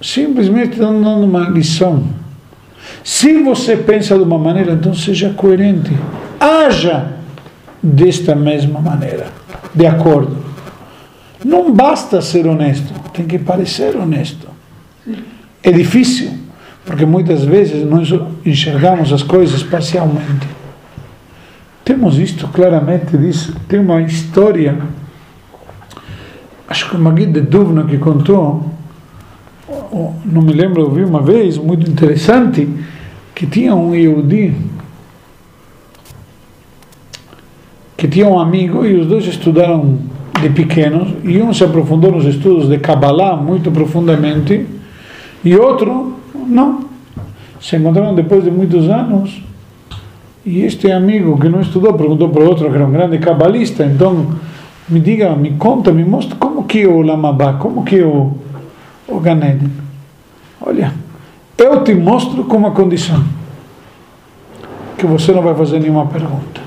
simplesmente 0.00 0.72
está 0.72 0.84
dando 0.84 1.24
uma 1.24 1.48
lição. 1.48 2.04
Se 3.02 3.42
você 3.42 3.76
pensa 3.76 4.16
de 4.16 4.22
uma 4.22 4.38
maneira, 4.38 4.72
então 4.72 4.92
seja 4.92 5.30
coerente. 5.30 5.96
Haja 6.38 7.06
desta 7.82 8.34
mesma 8.34 8.80
maneira, 8.80 9.28
de 9.74 9.86
acordo. 9.86 10.51
Não 11.44 11.72
basta 11.72 12.20
ser 12.22 12.46
honesto, 12.46 12.92
tem 13.12 13.26
que 13.26 13.38
parecer 13.38 13.96
honesto. 13.96 14.46
É 15.62 15.72
difícil, 15.72 16.30
porque 16.84 17.04
muitas 17.04 17.44
vezes 17.44 17.84
nós 17.86 18.08
enxergamos 18.44 19.12
as 19.12 19.22
coisas 19.22 19.62
parcialmente. 19.62 20.46
Temos 21.84 22.18
isto 22.18 22.46
claramente, 22.48 23.16
diz, 23.16 23.50
tem 23.68 23.80
uma 23.80 24.00
história 24.02 24.78
acho 26.68 26.88
que 26.88 26.96
o 26.96 26.98
Magui 26.98 27.26
de 27.26 27.40
Duvna 27.42 27.84
que 27.84 27.98
contou, 27.98 28.70
ou- 29.68 30.14
não 30.24 30.40
me 30.40 30.52
lembro, 30.54 30.80
eu 30.80 30.90
vi 30.90 31.04
uma 31.04 31.20
vez, 31.20 31.58
muito 31.58 31.90
interessante, 31.90 32.66
que 33.34 33.46
tinha 33.46 33.74
um 33.74 33.94
Yehudi 33.94 34.54
que 37.96 38.08
tinha 38.08 38.26
um 38.26 38.38
amigo 38.38 38.84
e 38.86 38.94
os 38.94 39.06
dois 39.06 39.26
estudaram 39.26 39.98
de 40.40 40.50
pequenos 40.50 41.08
e 41.24 41.40
um 41.40 41.52
se 41.52 41.64
aprofundou 41.64 42.12
nos 42.12 42.24
estudos 42.24 42.68
de 42.68 42.78
Kabbalah 42.78 43.36
muito 43.36 43.70
profundamente 43.70 44.66
e 45.44 45.56
outro 45.56 46.18
não. 46.46 46.84
Se 47.60 47.76
encontraram 47.76 48.14
depois 48.14 48.44
de 48.44 48.50
muitos 48.50 48.88
anos 48.88 49.42
e 50.44 50.62
este 50.62 50.90
amigo 50.90 51.38
que 51.38 51.48
não 51.48 51.60
estudou 51.60 51.94
perguntou 51.94 52.28
para 52.28 52.42
outro 52.42 52.68
que 52.68 52.74
era 52.74 52.84
um 52.84 52.90
grande 52.90 53.18
cabalista, 53.18 53.84
então 53.84 54.34
me 54.88 54.98
diga, 54.98 55.34
me 55.36 55.52
conta, 55.52 55.92
me 55.92 56.04
mostra 56.04 56.36
como 56.36 56.64
que 56.64 56.82
é 56.82 56.88
o 56.88 57.02
Lamabá, 57.02 57.54
como 57.54 57.84
que 57.84 57.98
é 57.98 58.04
o, 58.04 58.32
o 59.06 59.20
Ganeden. 59.20 59.70
Olha, 60.60 60.92
eu 61.56 61.84
te 61.84 61.94
mostro 61.94 62.44
com 62.44 62.56
uma 62.56 62.72
condição, 62.72 63.22
que 64.98 65.06
você 65.06 65.32
não 65.32 65.42
vai 65.42 65.54
fazer 65.54 65.78
nenhuma 65.78 66.06
pergunta. 66.06 66.60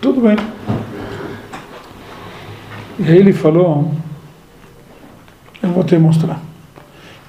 Tudo 0.00 0.20
bem. 0.22 0.36
E 2.98 3.02
aí 3.04 3.18
ele 3.18 3.32
falou, 3.32 3.92
eu 5.62 5.70
vou 5.70 5.82
te 5.82 5.96
mostrar. 5.98 6.40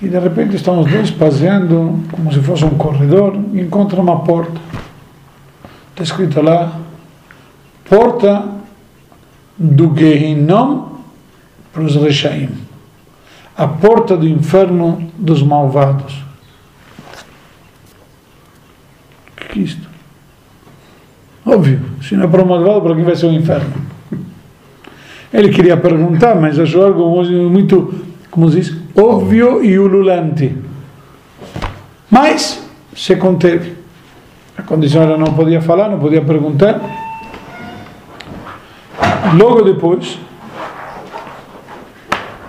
E 0.02 0.08
de 0.08 0.20
repente 0.20 0.56
estão 0.56 0.82
os 0.82 0.92
dois 0.92 1.10
passeando, 1.10 2.04
como 2.12 2.32
se 2.32 2.40
fosse 2.42 2.66
um 2.66 2.78
corredor, 2.78 3.36
e 3.54 3.62
encontram 3.62 4.04
uma 4.04 4.20
porta. 4.20 4.60
Está 5.92 6.04
escrito 6.04 6.42
lá, 6.42 6.80
porta 7.90 8.46
do 9.58 9.96
Gehinnom 9.98 10.98
para 11.72 11.84
os 11.84 11.96
Rechaim. 11.96 12.50
A 13.58 13.68
porta 13.68 14.18
do 14.18 14.28
inferno 14.28 15.10
dos 15.18 15.42
malvados. 15.42 16.22
O 19.32 19.46
que 19.48 19.60
é 19.60 19.64
isto? 19.64 19.88
Óbvio, 21.46 21.82
se 22.02 22.16
não 22.16 22.26
é 22.26 22.28
para 22.28 22.44
o 22.44 22.48
malvado, 22.48 22.82
para 22.82 22.96
quem 22.96 23.04
vai 23.06 23.16
ser 23.16 23.28
o 23.28 23.32
inferno? 23.32 23.95
Ele 25.36 25.50
queria 25.50 25.76
perguntar, 25.76 26.34
mas 26.34 26.58
achou 26.58 26.86
algo 26.86 27.10
muito, 27.50 27.94
como 28.32 28.50
se 28.50 28.62
diz, 28.62 28.78
óbvio 28.96 29.62
e 29.62 29.78
ululante. 29.78 30.56
Mas 32.10 32.66
se 32.96 33.18
conteve. 33.18 33.76
A 34.58 34.62
condição 34.62 35.02
era 35.04 35.18
não 35.18 35.34
podia 35.34 35.62
falar, 35.62 35.90
não 35.90 36.00
podia 36.00 36.22
perguntar. 36.22 36.80
Logo 39.38 39.62
depois, 39.64 40.18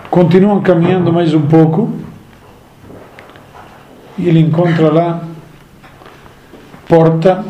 continuam 0.09 0.63
caminhando 0.63 1.13
mais 1.13 1.35
um 1.35 1.43
pouco 1.43 1.93
e 4.17 4.29
ele 4.29 4.39
encontra 4.39 4.93
lá 4.93 5.25
porta 6.89 7.45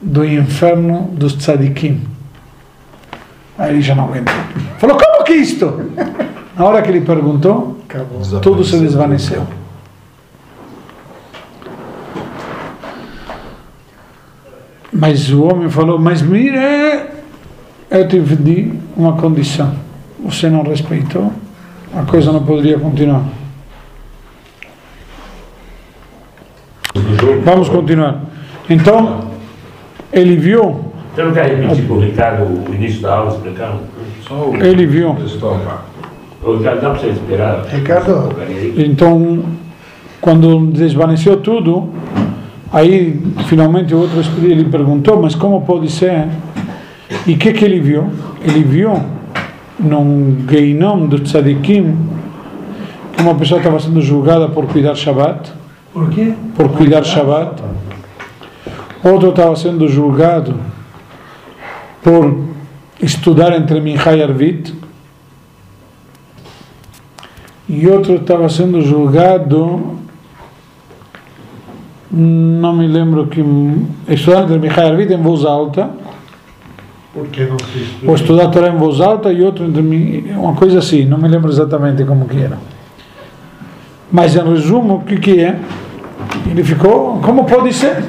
do 0.00 0.24
inferno 0.24 1.10
dos 1.12 1.34
tzadikim. 1.34 2.06
Aí 3.58 3.72
ele 3.72 3.82
já 3.82 3.96
não 3.96 4.04
aguentou. 4.04 4.45
Que 5.26 5.34
isto? 5.34 5.90
Na 6.56 6.64
hora 6.64 6.80
que 6.82 6.88
ele 6.88 7.00
perguntou, 7.00 7.78
Acabou. 7.88 8.40
tudo 8.40 8.64
se 8.64 8.78
desvaneceu. 8.78 9.44
Mas 14.92 15.30
o 15.30 15.44
homem 15.44 15.68
falou, 15.68 15.98
mas 15.98 16.22
mira, 16.22 17.10
eu 17.90 18.08
te 18.08 18.20
pedi 18.20 18.72
uma 18.96 19.14
condição. 19.14 19.74
Você 20.20 20.48
não 20.48 20.62
respeitou, 20.62 21.32
a 21.94 22.02
coisa 22.04 22.32
não 22.32 22.44
poderia 22.44 22.78
continuar. 22.78 23.24
Vamos 27.44 27.68
continuar. 27.68 28.22
Então, 28.70 29.30
ele 30.12 30.36
viu, 30.36 30.92
Você 31.14 31.22
não 31.22 31.32
quer 31.32 31.46
repetir 31.46 31.84
para 31.84 31.94
o 31.94 32.00
Ricardo 32.00 32.70
o 32.70 32.74
início 32.74 33.00
da 33.02 33.14
aula 33.16 33.34
explicando? 33.36 33.80
Só 34.26 34.34
o 34.50 34.56
ele 34.56 34.86
viu. 34.86 35.12
Ricardo, 35.14 36.80
dá 36.80 36.90
para 36.90 36.94
você 36.98 37.08
esperar? 37.08 37.64
Ricardo. 37.66 38.28
Então, 38.76 39.44
quando 40.20 40.66
desvaneceu 40.66 41.36
tudo, 41.38 41.88
aí 42.72 43.20
finalmente 43.46 43.94
o 43.94 44.00
outro 44.00 44.20
ele 44.42 44.64
perguntou, 44.64 45.20
mas 45.20 45.34
como 45.34 45.62
pode 45.62 45.90
ser? 45.90 46.28
E 47.26 47.34
o 47.34 47.38
que 47.38 47.52
que 47.52 47.64
ele 47.64 47.80
viu? 47.80 48.10
Ele 48.42 48.62
viu 48.62 49.00
num 49.78 50.44
Geinom 50.48 51.06
do 51.06 51.18
Tzadikim 51.20 51.96
que 53.12 53.22
uma 53.22 53.34
pessoa 53.34 53.58
estava 53.58 53.78
sendo 53.80 54.00
julgada 54.00 54.48
por 54.48 54.66
cuidar 54.66 54.94
Shabbat, 54.94 55.52
Por 55.92 56.10
quê? 56.10 56.34
por 56.54 56.68
cuidar 56.70 57.02
Shabbat. 57.04 57.62
Outro 59.02 59.30
estava 59.30 59.54
sendo 59.56 59.88
julgado 59.88 60.54
por 62.02 62.55
estudar 63.00 63.52
entre 63.52 63.80
Mincha 63.80 64.14
e 64.14 64.22
Arvit. 64.22 64.74
E 67.68 67.86
outro 67.88 68.16
estava 68.16 68.48
sendo 68.48 68.80
julgado, 68.80 69.98
não 72.10 72.72
me 72.72 72.86
lembro 72.86 73.26
que, 73.26 73.44
estudar 74.08 74.44
entre 74.44 74.58
Mincha 74.58 74.82
e 74.82 74.90
Arvit 74.90 75.12
em 75.12 75.20
voz 75.20 75.44
alta, 75.44 75.90
ou 78.06 78.14
estudar 78.14 78.48
Torá 78.48 78.68
em 78.68 78.76
voz 78.76 79.00
alta 79.00 79.32
e 79.32 79.42
outro 79.42 79.64
entre 79.64 79.82
mim, 79.82 80.30
uma 80.32 80.54
coisa 80.54 80.78
assim, 80.78 81.04
não 81.06 81.18
me 81.18 81.28
lembro 81.28 81.50
exatamente 81.50 82.04
como 82.04 82.28
que 82.28 82.38
era. 82.38 82.58
Mas 84.12 84.36
em 84.36 84.48
resumo, 84.48 84.96
o 84.96 85.00
que 85.00 85.18
que 85.18 85.40
é? 85.40 85.58
Ele 86.48 86.62
ficou, 86.62 87.18
como 87.20 87.44
pode 87.44 87.72
ser? 87.72 88.04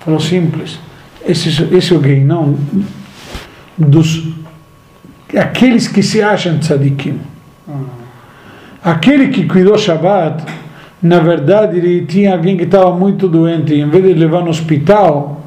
Falou 0.00 0.20
simples. 0.20 0.78
Esse, 1.26 1.48
esse 1.74 1.92
é 1.92 1.96
o 1.96 1.98
gay, 1.98 2.22
não 2.22 2.56
dos 3.76 4.34
aqueles 5.36 5.88
que 5.88 6.02
se 6.02 6.22
acham 6.22 6.58
tzadikim. 6.58 7.20
Aquele 8.82 9.28
que 9.28 9.46
cuidou 9.46 9.78
Shabbat, 9.78 10.44
na 11.02 11.18
verdade, 11.18 11.78
ele 11.78 12.04
tinha 12.06 12.32
alguém 12.32 12.56
que 12.56 12.64
estava 12.64 12.94
muito 12.94 13.28
doente, 13.28 13.74
e 13.74 13.80
em 13.80 13.88
vez 13.88 14.04
de 14.04 14.14
levar 14.14 14.42
no 14.42 14.50
hospital, 14.50 15.42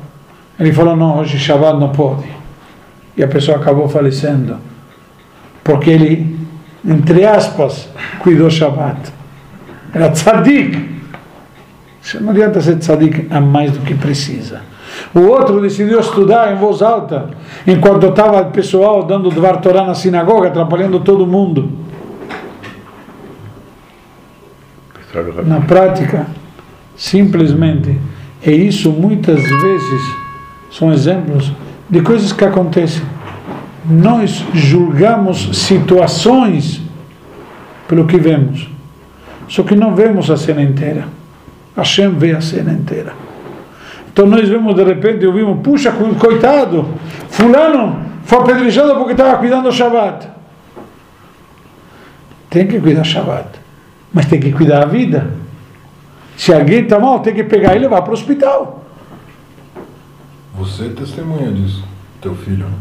ele 0.59 0.73
falou: 0.73 0.95
Não, 0.95 1.19
hoje 1.19 1.37
Shabbat 1.37 1.79
não 1.79 1.89
pode. 1.89 2.25
E 3.15 3.23
a 3.23 3.27
pessoa 3.27 3.57
acabou 3.57 3.87
falecendo, 3.87 4.57
porque 5.63 5.89
ele, 5.89 6.37
entre 6.85 7.25
aspas, 7.25 7.89
cuidou 8.19 8.49
Shabbat. 8.49 9.13
Era 9.93 10.09
tzadik. 10.09 10.97
Você 12.01 12.19
não 12.19 12.31
adianta 12.31 12.61
ser 12.61 12.77
tzadik 12.77 13.27
a 13.29 13.39
mais 13.39 13.71
do 13.71 13.79
que 13.79 13.93
precisa. 13.93 14.61
O 15.13 15.21
outro 15.21 15.61
decidiu 15.61 15.99
estudar 15.99 16.53
em 16.53 16.55
voz 16.55 16.81
alta, 16.81 17.29
enquanto 17.65 18.07
estava 18.07 18.41
o 18.41 18.51
pessoal 18.51 19.03
dando 19.03 19.29
Dvar 19.29 19.61
Torah 19.61 19.85
na 19.85 19.93
sinagoga, 19.93 20.49
atrapalhando 20.49 20.99
todo 20.99 21.25
mundo. 21.25 21.69
Na 25.45 25.61
prática, 25.61 26.27
simplesmente, 26.95 27.97
e 28.45 28.51
isso 28.51 28.91
muitas 28.91 29.41
vezes 29.41 30.01
são 30.71 30.93
exemplos 30.93 31.51
de 31.89 32.01
coisas 32.01 32.31
que 32.31 32.45
acontecem. 32.45 33.01
Nós 33.89 34.43
julgamos 34.53 35.57
situações 35.57 36.81
pelo 37.87 38.05
que 38.05 38.17
vemos, 38.17 38.69
só 39.47 39.63
que 39.63 39.75
não 39.75 39.95
vemos 39.95 40.29
a 40.29 40.37
cena 40.37 40.61
inteira. 40.61 41.07
Hashem 41.75 42.09
vê 42.09 42.33
a 42.33 42.41
cena 42.41 42.73
inteira. 42.73 43.26
Então 44.17 44.25
nós 44.25 44.49
vemos 44.49 44.73
de 44.73 44.83
repente, 44.83 45.27
ouvimos, 45.27 45.59
puxa, 45.61 45.91
coitado, 45.91 46.87
fulano 47.29 48.03
foi 48.23 48.39
apedrejado 48.39 48.95
porque 48.95 49.11
estava 49.11 49.37
cuidando 49.37 49.65
do 49.65 49.71
Shabbat. 49.71 50.27
Tem 52.49 52.65
que 52.65 52.79
cuidar 52.79 53.01
do 53.01 53.07
Shabbat, 53.07 53.47
mas 54.11 54.25
tem 54.25 54.39
que 54.39 54.51
cuidar 54.51 54.79
da 54.79 54.85
vida. 54.87 55.29
Se 56.35 56.51
alguém 56.51 56.81
está 56.81 56.97
mal, 56.97 57.19
tem 57.19 57.35
que 57.35 57.43
pegar 57.43 57.75
e 57.75 57.79
levar 57.79 58.01
para 58.01 58.09
o 58.09 58.13
hospital. 58.15 58.83
Você 60.55 60.85
é 60.85 60.89
testemunha 60.89 61.51
disso, 61.51 61.83
teu 62.19 62.33
filho. 62.33 62.65
né? 62.65 62.73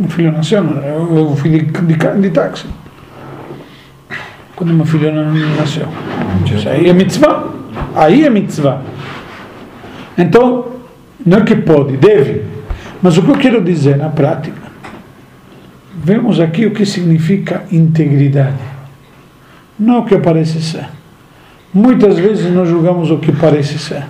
Um 0.00 0.08
filho 0.08 0.32
nasceu, 0.32 0.64
eu, 0.64 1.36
fui 1.36 1.50
de, 1.50 1.66
de, 1.66 1.96
de 1.96 2.30
táxi. 2.30 2.66
Quando 4.56 4.72
meu 4.72 4.86
filho 4.86 5.12
não 5.12 5.34
nasceu. 5.54 5.86
Isso 6.46 6.66
aí 6.66 6.88
é 6.88 6.94
mitzvah. 6.94 7.50
Aí 7.94 8.24
é 8.24 8.30
mitzvah. 8.30 8.80
Então, 10.16 10.66
não 11.24 11.38
é 11.38 11.40
que 11.42 11.56
pode, 11.56 11.96
deve. 11.96 12.42
Mas 13.00 13.16
o 13.16 13.22
que 13.22 13.30
eu 13.30 13.38
quero 13.38 13.62
dizer 13.62 13.96
na 13.96 14.08
prática, 14.08 14.60
vemos 15.94 16.40
aqui 16.40 16.66
o 16.66 16.70
que 16.70 16.86
significa 16.86 17.64
integridade. 17.70 18.56
Não 19.78 20.00
o 20.00 20.04
que 20.04 20.16
parece 20.18 20.62
ser. 20.62 20.86
Muitas 21.74 22.18
vezes 22.18 22.52
nós 22.52 22.68
julgamos 22.68 23.10
o 23.10 23.18
que 23.18 23.32
parece 23.32 23.78
ser. 23.78 24.04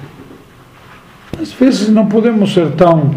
Às 1.41 1.53
vezes 1.53 1.89
não 1.89 2.07
podemos 2.07 2.53
ser 2.53 2.73
tão 2.73 3.15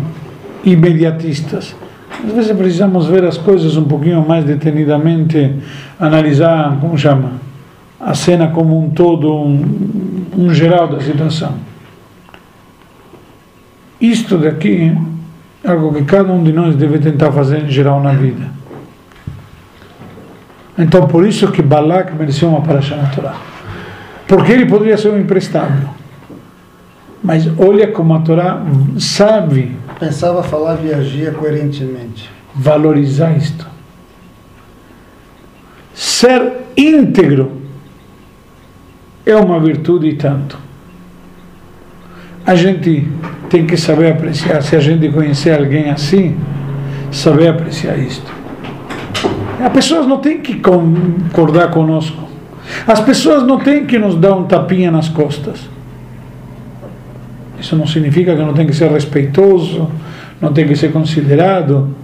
imediatistas. 0.64 1.76
Às 2.24 2.32
vezes 2.32 2.52
precisamos 2.56 3.08
ver 3.08 3.26
as 3.26 3.38
coisas 3.38 3.76
um 3.76 3.84
pouquinho 3.84 4.26
mais 4.26 4.46
detenidamente, 4.46 5.56
analisar, 6.00 6.78
como 6.80 6.98
chama, 6.98 7.34
a 8.00 8.14
cena 8.14 8.48
como 8.48 8.80
um 8.80 8.90
todo, 8.90 9.34
um, 9.34 10.26
um 10.38 10.54
geral 10.54 10.88
da 10.88 11.02
situação. 11.02 11.54
Isto 14.00 14.38
daqui 14.38 14.96
é 15.64 15.72
algo 15.72 15.94
que 15.94 16.04
cada 16.04 16.32
um 16.32 16.44
de 16.44 16.52
nós 16.52 16.76
deve 16.76 17.00
tentar 17.00 17.32
fazer 17.32 17.64
em 17.64 17.70
geral 17.70 18.02
na 18.02 18.14
vida. 18.14 18.48
Então, 20.78 21.08
por 21.08 21.26
isso 21.26 21.52
que 21.52 21.62
Balak 21.62 22.14
mereceu 22.14 22.50
uma 22.50 22.62
paraxá 22.62 22.96
na 22.98 23.10
Torá. 23.10 23.36
Porque 24.28 24.52
ele 24.52 24.66
poderia 24.66 24.98
ser 24.98 25.10
um 25.10 25.20
imprestável. 25.20 25.90
Mas 27.24 27.48
olha 27.58 27.88
como 27.88 28.14
a 28.14 28.20
Torá 28.20 28.62
sabe 29.00 29.76
Pensava, 30.00 30.44
falava 30.44 30.86
e 30.86 30.94
agia 30.94 31.32
coerentemente. 31.32 32.30
valorizar 32.54 33.36
isto. 33.38 33.66
Ser 35.94 36.52
íntegro 36.76 37.62
é 39.26 39.36
uma 39.36 39.60
virtude 39.60 40.08
e 40.10 40.16
tanto. 40.16 40.65
A 42.46 42.54
gente 42.56 43.08
tem 43.50 43.66
que 43.66 43.76
saber 43.76 44.12
apreciar, 44.12 44.62
se 44.62 44.76
a 44.76 44.80
gente 44.80 45.10
conhecer 45.10 45.58
alguém 45.58 45.90
assim, 45.90 46.38
saber 47.12 47.48
apreciar 47.48 47.98
isto. 47.98 48.32
As 49.60 49.72
pessoas 49.72 50.06
não 50.06 50.18
têm 50.18 50.40
que 50.40 50.56
concordar 50.56 51.72
conosco. 51.72 52.24
As 52.86 53.00
pessoas 53.00 53.44
não 53.44 53.58
têm 53.60 53.86
que 53.86 53.98
nos 53.98 54.16
dar 54.16 54.36
um 54.36 54.44
tapinha 54.44 54.92
nas 54.92 55.10
costas. 55.10 55.60
Isso 57.60 57.76
não 57.76 57.88
significa 57.88 58.36
que 58.36 58.42
não 58.42 58.54
tem 58.54 58.68
que 58.68 58.76
ser 58.76 58.92
respeitoso, 58.92 59.90
não 60.40 60.54
tem 60.54 60.68
que 60.68 60.76
ser 60.76 60.92
considerado, 60.92 61.96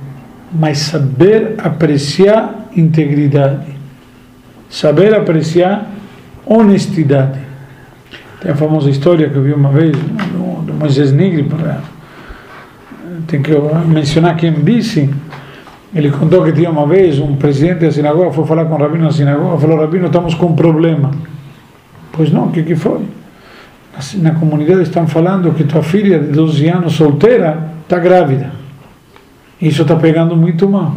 mas 0.52 0.80
saber 0.80 1.56
apreciar 1.58 2.68
integridade, 2.76 3.68
saber 4.70 5.14
apreciar 5.14 5.88
honestidade. 6.46 7.51
Tem 8.42 8.52
a 8.52 8.56
famosa 8.56 8.90
história 8.90 9.30
que 9.30 9.36
eu 9.36 9.44
vi 9.44 9.54
uma 9.54 9.70
vez 9.70 9.96
do, 9.96 10.66
do 10.66 10.74
Moisés 10.74 11.12
para, 11.48 11.80
tem 13.28 13.40
que 13.40 13.52
mencionar 13.88 14.36
quem 14.36 14.52
disse. 14.52 15.14
Ele 15.94 16.10
contou 16.10 16.44
que 16.44 16.52
tinha 16.52 16.72
uma 16.72 16.88
vez 16.88 17.20
um 17.20 17.36
presidente 17.36 17.82
da 17.82 17.92
sinagoga, 17.92 18.32
foi 18.32 18.46
falar 18.46 18.66
com 18.66 18.74
o 18.74 18.78
rabino 18.78 19.04
na 19.04 19.12
sinagoga, 19.12 19.60
falou: 19.60 19.80
Rabino, 19.80 20.08
estamos 20.08 20.34
com 20.34 20.48
um 20.48 20.56
problema. 20.56 21.12
Pois 22.12 22.32
não, 22.32 22.46
o 22.46 22.52
que, 22.52 22.64
que 22.64 22.76
foi? 22.76 23.06
Na 24.16 24.32
comunidade 24.32 24.82
estão 24.82 25.08
falando 25.08 25.54
que 25.54 25.64
tua 25.64 25.84
filha 25.84 26.18
de 26.18 26.32
12 26.32 26.68
anos, 26.68 26.94
solteira, 26.94 27.72
está 27.84 28.00
grávida. 28.00 28.52
Isso 29.62 29.84
está 29.84 29.96
pegando 29.96 30.36
muito 30.36 30.68
mal. 30.68 30.96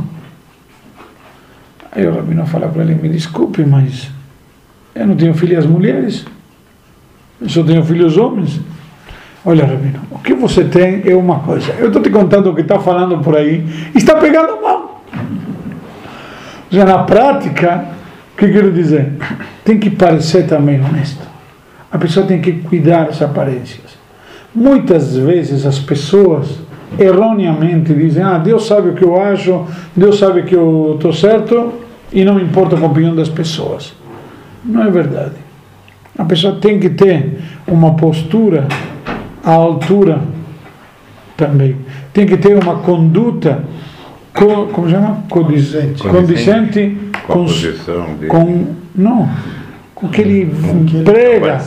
Aí 1.92 2.06
o 2.06 2.14
rabino 2.14 2.46
fala 2.46 2.68
para 2.68 2.84
ele: 2.84 2.94
Me 2.94 3.10
desculpe, 3.10 3.66
mas 3.66 4.10
eu 4.94 5.06
não 5.06 5.14
tenho 5.14 5.34
filhas 5.34 5.66
mulheres, 5.66 6.24
eu 7.44 7.50
só 7.50 7.62
tenho 7.62 7.84
filhos 7.84 8.16
homens. 8.16 8.58
Olha, 9.44 9.66
Rabino, 9.66 10.00
o 10.10 10.18
que 10.18 10.32
você 10.32 10.64
tem 10.64 11.02
é 11.04 11.14
uma 11.14 11.40
coisa. 11.40 11.72
Eu 11.78 11.88
estou 11.88 12.00
te 12.00 12.08
contando 12.08 12.50
o 12.50 12.54
que 12.54 12.62
está 12.62 12.78
falando 12.78 13.18
por 13.18 13.36
aí, 13.36 13.62
está 13.94 14.16
pegando 14.16 14.62
mal. 14.62 15.04
Já 16.70 16.86
na 16.86 16.98
prática, 17.00 17.84
o 18.32 18.38
que 18.38 18.48
quero 18.50 18.72
dizer? 18.72 19.12
Tem 19.62 19.78
que 19.78 19.90
parecer 19.90 20.46
também 20.46 20.82
honesto. 20.82 21.22
A 21.92 21.98
pessoa 21.98 22.26
tem 22.26 22.40
que 22.40 22.52
cuidar 22.52 23.04
das 23.04 23.20
aparências. 23.20 23.94
Muitas 24.54 25.14
vezes 25.14 25.66
as 25.66 25.78
pessoas 25.78 26.60
erroneamente 26.98 27.92
dizem: 27.92 28.22
Ah, 28.22 28.38
Deus 28.38 28.66
sabe 28.66 28.88
o 28.88 28.94
que 28.94 29.04
eu 29.04 29.20
acho, 29.20 29.66
Deus 29.94 30.18
sabe 30.18 30.44
que 30.44 30.54
eu 30.54 30.94
estou 30.94 31.12
certo 31.12 31.74
e 32.10 32.24
não 32.24 32.36
me 32.36 32.42
importa 32.42 32.76
a 32.76 32.86
opinião 32.86 33.14
das 33.14 33.28
pessoas. 33.28 33.92
Não 34.64 34.82
é 34.82 34.90
verdade. 34.90 35.43
A 36.18 36.24
pessoa 36.24 36.56
tem 36.60 36.78
que 36.78 36.88
ter 36.90 37.38
uma 37.66 37.94
postura 37.94 38.66
à 39.42 39.50
altura 39.52 40.20
também. 41.36 41.76
Tem 42.12 42.24
que 42.26 42.36
ter 42.36 42.56
uma 42.56 42.76
conduta, 42.76 43.64
co, 44.32 44.66
como 44.66 44.88
chama? 44.88 45.24
Condizente. 45.28 46.02
Condizente 46.02 46.96
Com 47.26 47.44
com, 48.28 48.28
com 48.28 48.66
não, 48.94 49.28
com 49.94 50.08
que 50.08 50.20
ele 50.20 50.44
prega, 51.04 51.60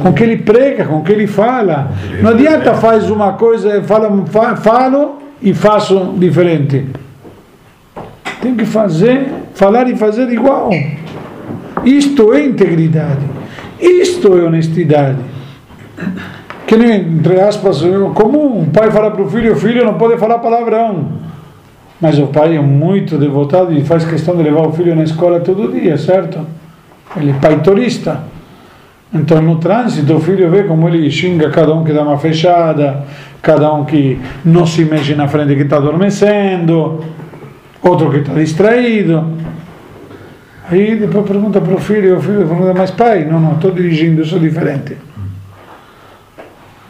com 0.00 0.12
que 0.14 0.22
ele 0.22 0.36
prega, 0.38 0.84
com 0.86 1.02
que 1.02 1.12
ele 1.12 1.26
fala. 1.26 1.92
Não 2.22 2.30
adianta 2.30 2.74
faz 2.74 3.10
uma 3.10 3.34
coisa, 3.34 3.82
fala, 3.82 4.24
fa- 4.26 4.56
falo 4.56 5.18
e 5.42 5.52
faço 5.52 6.14
diferente. 6.18 6.86
Tem 8.40 8.54
que 8.54 8.64
fazer, 8.64 9.28
falar 9.54 9.88
e 9.90 9.96
fazer 9.96 10.30
igual. 10.30 10.70
Isto 11.84 12.32
é 12.32 12.44
integridade. 12.46 13.20
Isto 13.80 14.36
é 14.38 14.42
honestidade. 14.42 15.18
Que 16.66 16.76
nem, 16.76 17.00
entre 17.00 17.40
aspas, 17.40 17.82
é 17.82 17.88
comum. 18.14 18.60
Um 18.60 18.66
pai 18.66 18.90
fala 18.90 19.10
para 19.10 19.22
o 19.22 19.28
filho, 19.28 19.52
o 19.52 19.56
filho 19.56 19.84
não 19.84 19.94
pode 19.94 20.18
falar 20.18 20.38
palavrão. 20.38 21.08
Mas 22.00 22.18
o 22.18 22.28
pai 22.28 22.56
é 22.56 22.60
muito 22.60 23.18
devotado 23.18 23.72
e 23.72 23.84
faz 23.84 24.04
questão 24.04 24.36
de 24.36 24.42
levar 24.42 24.66
o 24.66 24.72
filho 24.72 24.94
na 24.94 25.02
escola 25.02 25.40
todo 25.40 25.72
dia, 25.72 25.98
certo? 25.98 26.46
Ele 27.16 27.30
é 27.30 27.34
pai 27.34 27.60
turista. 27.60 28.22
Então 29.12 29.42
no 29.42 29.56
trânsito 29.56 30.14
o 30.14 30.20
filho 30.20 30.48
vê 30.50 30.62
como 30.62 30.88
ele 30.88 31.10
xinga 31.10 31.50
cada 31.50 31.74
um 31.74 31.82
que 31.82 31.92
dá 31.92 32.02
uma 32.02 32.16
fechada, 32.16 33.04
cada 33.42 33.72
um 33.74 33.84
que 33.84 34.20
não 34.44 34.64
se 34.64 34.84
mexe 34.84 35.14
na 35.14 35.26
frente 35.26 35.56
que 35.56 35.62
está 35.62 35.76
adormecendo, 35.78 37.04
outro 37.82 38.10
que 38.10 38.18
está 38.18 38.34
distraído. 38.34 39.39
Aí 40.70 40.96
depois 40.96 41.26
pergunta 41.26 41.60
para 41.60 41.74
o 41.74 41.80
filho, 41.80 42.18
o 42.18 42.22
filho 42.22 42.46
pergunta, 42.46 42.72
mas 42.74 42.90
pai, 42.90 43.24
não, 43.24 43.40
não, 43.40 43.54
estou 43.54 43.72
dirigindo, 43.72 44.24
sou 44.24 44.38
diferente. 44.38 44.96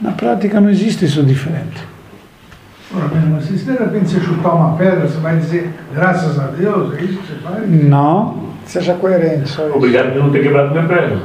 Na 0.01 0.13
prática 0.13 0.61
não 0.61 0.71
existe 0.71 1.07
isso 1.07 1.23
diferente. 1.23 1.89
Ora, 2.95 3.09
bem, 3.09 3.23
mas 3.31 3.45
se 3.45 3.53
de 3.53 3.71
repente 3.71 4.11
você 4.11 4.21
chutar 4.21 4.55
uma 4.55 4.77
pedra, 4.77 5.07
você 5.07 5.19
vai 5.19 5.37
dizer 5.37 5.71
graças 5.95 6.39
a 6.39 6.49
Deus, 6.49 6.99
é 6.99 7.03
isso 7.03 7.19
que 7.19 7.27
você 7.27 7.39
faz? 7.41 7.71
Não, 7.71 8.51
Seja 8.71 8.95
coerente, 8.95 9.49
só 9.49 9.67
isso. 9.67 9.77
Obrigado 9.77 10.13
por 10.13 10.23
não 10.23 10.31
ter 10.31 10.43
quebrado 10.43 10.71
minha 10.71 10.87
perna. 10.87 11.23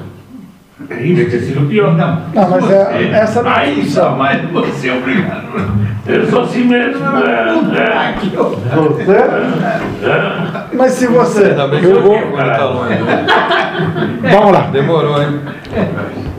Deve 0.79 1.25
ter 1.25 1.39
sido 1.39 1.67
pior. 1.69 1.93
Não, 1.95 2.21
Não, 2.33 2.49
mas 2.49 2.69
é, 2.69 3.09
essa 3.13 3.41
não 3.41 3.49
é 3.49 3.53
a 3.53 3.57
Aí 3.59 3.85
só 3.85 4.09
mais 4.11 4.41
você, 4.51 4.91
obrigado. 4.91 5.45
Eu 6.05 6.27
sou 6.29 6.41
assim 6.43 6.65
mesmo. 6.65 6.99
né? 6.99 8.15
É, 10.71 10.75
Mas 10.75 10.91
se 10.91 11.07
você. 11.07 11.45
Ainda 11.45 11.63
Eu 11.77 12.01
vou-. 12.01 12.19
Tá 12.37 12.65
longe. 12.65 12.93
vamos 14.21 14.51
lá, 14.51 14.61
Demorou, 14.71 15.21
hein? 15.21 15.39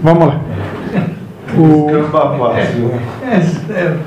vamos 0.03 0.29
lá. 0.29 0.41
O, 1.57 1.89
é 3.27 3.41
sério. 3.41 4.01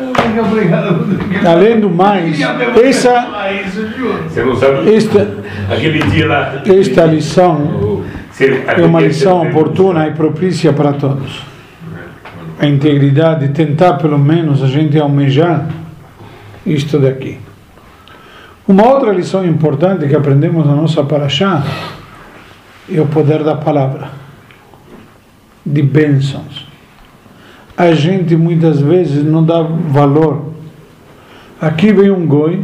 Muito 0.00 0.40
obrigado. 0.46 1.06
além 1.46 1.80
do 1.80 1.88
mais, 1.90 2.38
essa, 2.40 3.26
Você 4.28 4.42
não 4.44 4.56
sabe. 4.56 4.94
esta, 4.94 5.26
Aquele 5.72 5.98
dia 6.10 6.26
lá. 6.28 6.52
esta 6.66 7.04
lição 7.06 7.56
Você- 7.56 7.89
é 8.40 8.84
uma 8.84 9.00
lição 9.00 9.42
oportuna 9.42 10.08
e 10.08 10.12
propícia 10.12 10.72
para 10.72 10.94
todos. 10.94 11.42
A 12.58 12.66
integridade, 12.66 13.48
tentar 13.48 13.94
pelo 13.94 14.18
menos 14.18 14.62
a 14.62 14.66
gente 14.66 14.98
almejar 14.98 15.68
isto 16.64 16.98
daqui. 16.98 17.38
Uma 18.66 18.86
outra 18.86 19.12
lição 19.12 19.44
importante 19.44 20.06
que 20.06 20.14
aprendemos 20.14 20.66
na 20.66 20.74
nossa 20.74 21.02
paraxá 21.02 21.64
é 22.90 23.00
o 23.00 23.06
poder 23.06 23.42
da 23.42 23.56
palavra, 23.56 24.10
de 25.64 25.82
bênçãos. 25.82 26.66
A 27.76 27.92
gente 27.92 28.36
muitas 28.36 28.80
vezes 28.80 29.24
não 29.24 29.44
dá 29.44 29.62
valor. 29.62 30.52
Aqui 31.60 31.92
vem 31.92 32.10
um 32.10 32.26
goi 32.26 32.62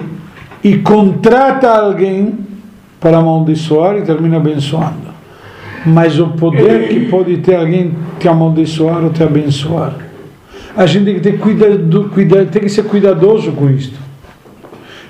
e 0.63 0.79
contrata 0.79 1.71
alguém 1.71 2.39
para 3.01 3.19
amaldiçoar 3.19 3.97
e 3.97 4.03
termina 4.03 4.37
abençoando. 4.37 5.16
Mas 5.87 6.19
o 6.19 6.29
poder 6.29 6.89
que 6.89 7.07
pode 7.07 7.39
ter 7.39 7.55
alguém 7.55 7.95
te 8.19 8.29
amaldiçoar 8.29 9.05
ou 9.05 9.11
te 9.11 9.23
abençoar. 9.23 9.95
A 10.77 10.85
gente 10.85 11.05
tem 11.05 11.15
que 11.15 11.21
ter 11.21 11.39
cuidado, 11.39 12.11
cuidado, 12.13 12.51
tem 12.51 12.63
que 12.63 12.69
ser 12.69 12.83
cuidadoso 12.83 13.53
com 13.53 13.71
isto. 13.71 13.99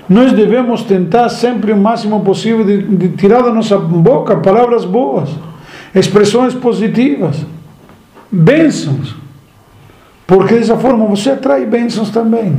Nós 0.07 0.31
devemos 0.31 0.83
tentar 0.83 1.27
sempre 1.29 1.73
o 1.73 1.77
máximo 1.77 2.21
possível 2.21 2.63
de, 2.63 2.83
de 2.83 3.09
tirar 3.09 3.41
da 3.41 3.51
nossa 3.51 3.77
boca 3.77 4.37
palavras 4.37 4.85
boas, 4.85 5.29
expressões 5.93 6.53
positivas, 6.53 7.45
bênçãos. 8.31 9.15
Porque 10.25 10.55
dessa 10.55 10.77
forma 10.77 11.05
você 11.07 11.31
atrai 11.31 11.65
bênçãos 11.65 12.09
também. 12.09 12.57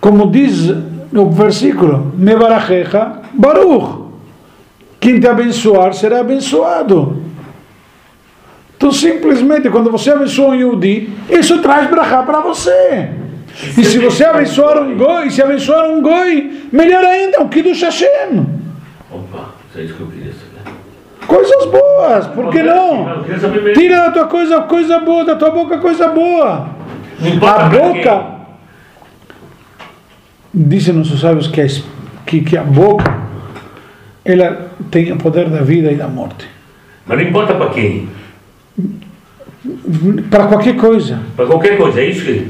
Como 0.00 0.30
diz 0.30 0.72
no 1.10 1.30
versículo, 1.30 2.12
Mebarachecha 2.16 3.22
Baruch. 3.32 3.95
Quem 5.06 5.20
te 5.20 5.28
abençoar 5.28 5.94
será 5.94 6.18
abençoado. 6.18 7.22
Então, 8.76 8.90
simplesmente, 8.90 9.70
quando 9.70 9.88
você 9.88 10.10
abençoa 10.10 10.48
um 10.48 10.54
Yudi, 10.56 11.10
isso 11.30 11.62
traz 11.62 11.88
brachá 11.88 12.24
para 12.24 12.40
você. 12.40 13.10
E 13.78 13.84
se 13.84 13.98
você 14.00 14.24
abençoar 14.24 14.82
um 14.82 14.96
goi, 14.98 15.30
se 15.30 15.40
abençoar 15.40 15.88
um 15.88 16.02
goi, 16.02 16.60
melhor 16.72 17.04
ainda, 17.04 17.40
um 17.40 17.46
Kiddush 17.48 17.82
Hashem. 17.82 18.46
Opa, 19.08 19.50
isso 19.70 19.78
é 19.78 19.82
isso 19.84 19.94
que 19.94 20.00
eu 20.00 20.06
queria 20.08 20.32
saber. 20.32 20.74
Coisas 21.24 21.66
boas, 21.66 22.26
por 22.26 22.50
que 22.50 22.64
não? 22.64 23.22
Tira 23.74 23.96
da 24.06 24.10
tua 24.10 24.26
coisa 24.26 24.60
coisa 24.62 24.98
boa, 24.98 25.24
da 25.24 25.36
tua 25.36 25.50
boca 25.52 25.78
coisa 25.78 26.08
boa. 26.08 26.68
A 27.48 27.68
boca, 27.68 28.26
dizem 30.52 30.94
nossos 30.94 31.20
sábios 31.20 31.46
que, 31.46 31.60
a- 31.60 31.66
que, 32.26 32.40
que 32.40 32.56
a 32.56 32.64
boca, 32.64 33.15
ela 34.26 34.70
tem 34.90 35.12
o 35.12 35.16
poder 35.16 35.48
da 35.48 35.62
vida 35.62 35.90
e 35.90 35.94
da 35.94 36.08
morte. 36.08 36.46
Mas 37.06 37.18
não 37.18 37.26
importa 37.28 37.54
para 37.54 37.70
quem. 37.70 38.08
Para 40.30 40.46
qualquer 40.46 40.76
coisa, 40.76 41.18
Para 41.36 41.46
qualquer 41.46 41.76
coisa, 41.76 42.00
é 42.00 42.06
isso 42.06 42.24
que. 42.24 42.48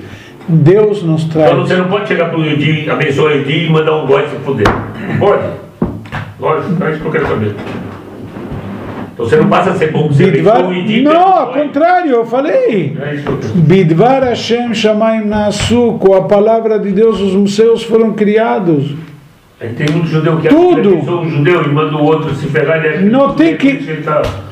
Deus 0.49 1.03
nos 1.03 1.25
Então 1.25 1.43
traz. 1.43 1.57
você 1.59 1.75
não 1.77 1.89
pode 1.89 2.07
chegar 2.07 2.29
para 2.31 2.39
o 2.39 2.45
Yudi, 2.45 2.89
abençoar 2.89 3.33
o 3.33 3.37
Yudi 3.39 3.65
e 3.67 3.69
mandar 3.71 3.97
um 3.97 4.07
goi 4.07 4.23
se 4.29 4.37
fuder. 4.45 4.67
Não 5.09 5.19
pode? 5.19 5.43
Lógico, 6.39 6.85
é 6.85 6.91
isso 6.93 7.01
que 7.01 7.07
eu 7.07 7.11
quero 7.13 7.27
saber. 7.27 7.55
Então 9.13 9.27
você 9.27 9.37
não 9.37 9.49
passa 9.49 9.71
a 9.71 9.75
ser 9.75 9.91
bom, 9.91 10.07
você 10.07 10.31
Bidvar, 10.31 10.57
abençoa 10.59 10.73
o 10.73 10.77
Yudi. 10.77 11.03
não, 11.03 11.17
ao 11.39 11.53
contrário, 11.53 12.13
eu 12.13 12.25
falei. 12.27 12.97
É 13.03 13.15
isso 13.15 13.25
que 13.25 13.29
eu 13.31 13.39
quero. 13.39 13.55
Bidvar 13.55 14.23
Hashem 14.23 14.73
Shamaim 14.73 15.25
Nasu, 15.25 15.95
com 15.99 16.15
a 16.15 16.23
palavra 16.23 16.79
de 16.79 16.93
Deus 16.93 17.21
os 17.21 17.57
céus 17.57 17.83
foram 17.83 18.13
criados. 18.13 18.95
Aí 19.61 19.71
tem 19.71 19.87
muito 19.91 20.09
judeu 20.09 20.37
que 20.39 20.49
Tudo. 20.49 20.73
acha 20.81 20.83
que 20.83 20.89
abençoa 20.97 21.21
um 21.23 21.31
judeu 21.31 21.63
e 21.65 21.69
manda 21.69 21.97
o 21.97 22.05
outro 22.05 22.35
se 22.35 22.47
ferrar. 22.49 22.77
Ele 22.85 22.89
acha 22.89 23.01
Não 23.07 23.31
que 23.31 23.37
tem 23.39 23.57
que- 23.57 24.03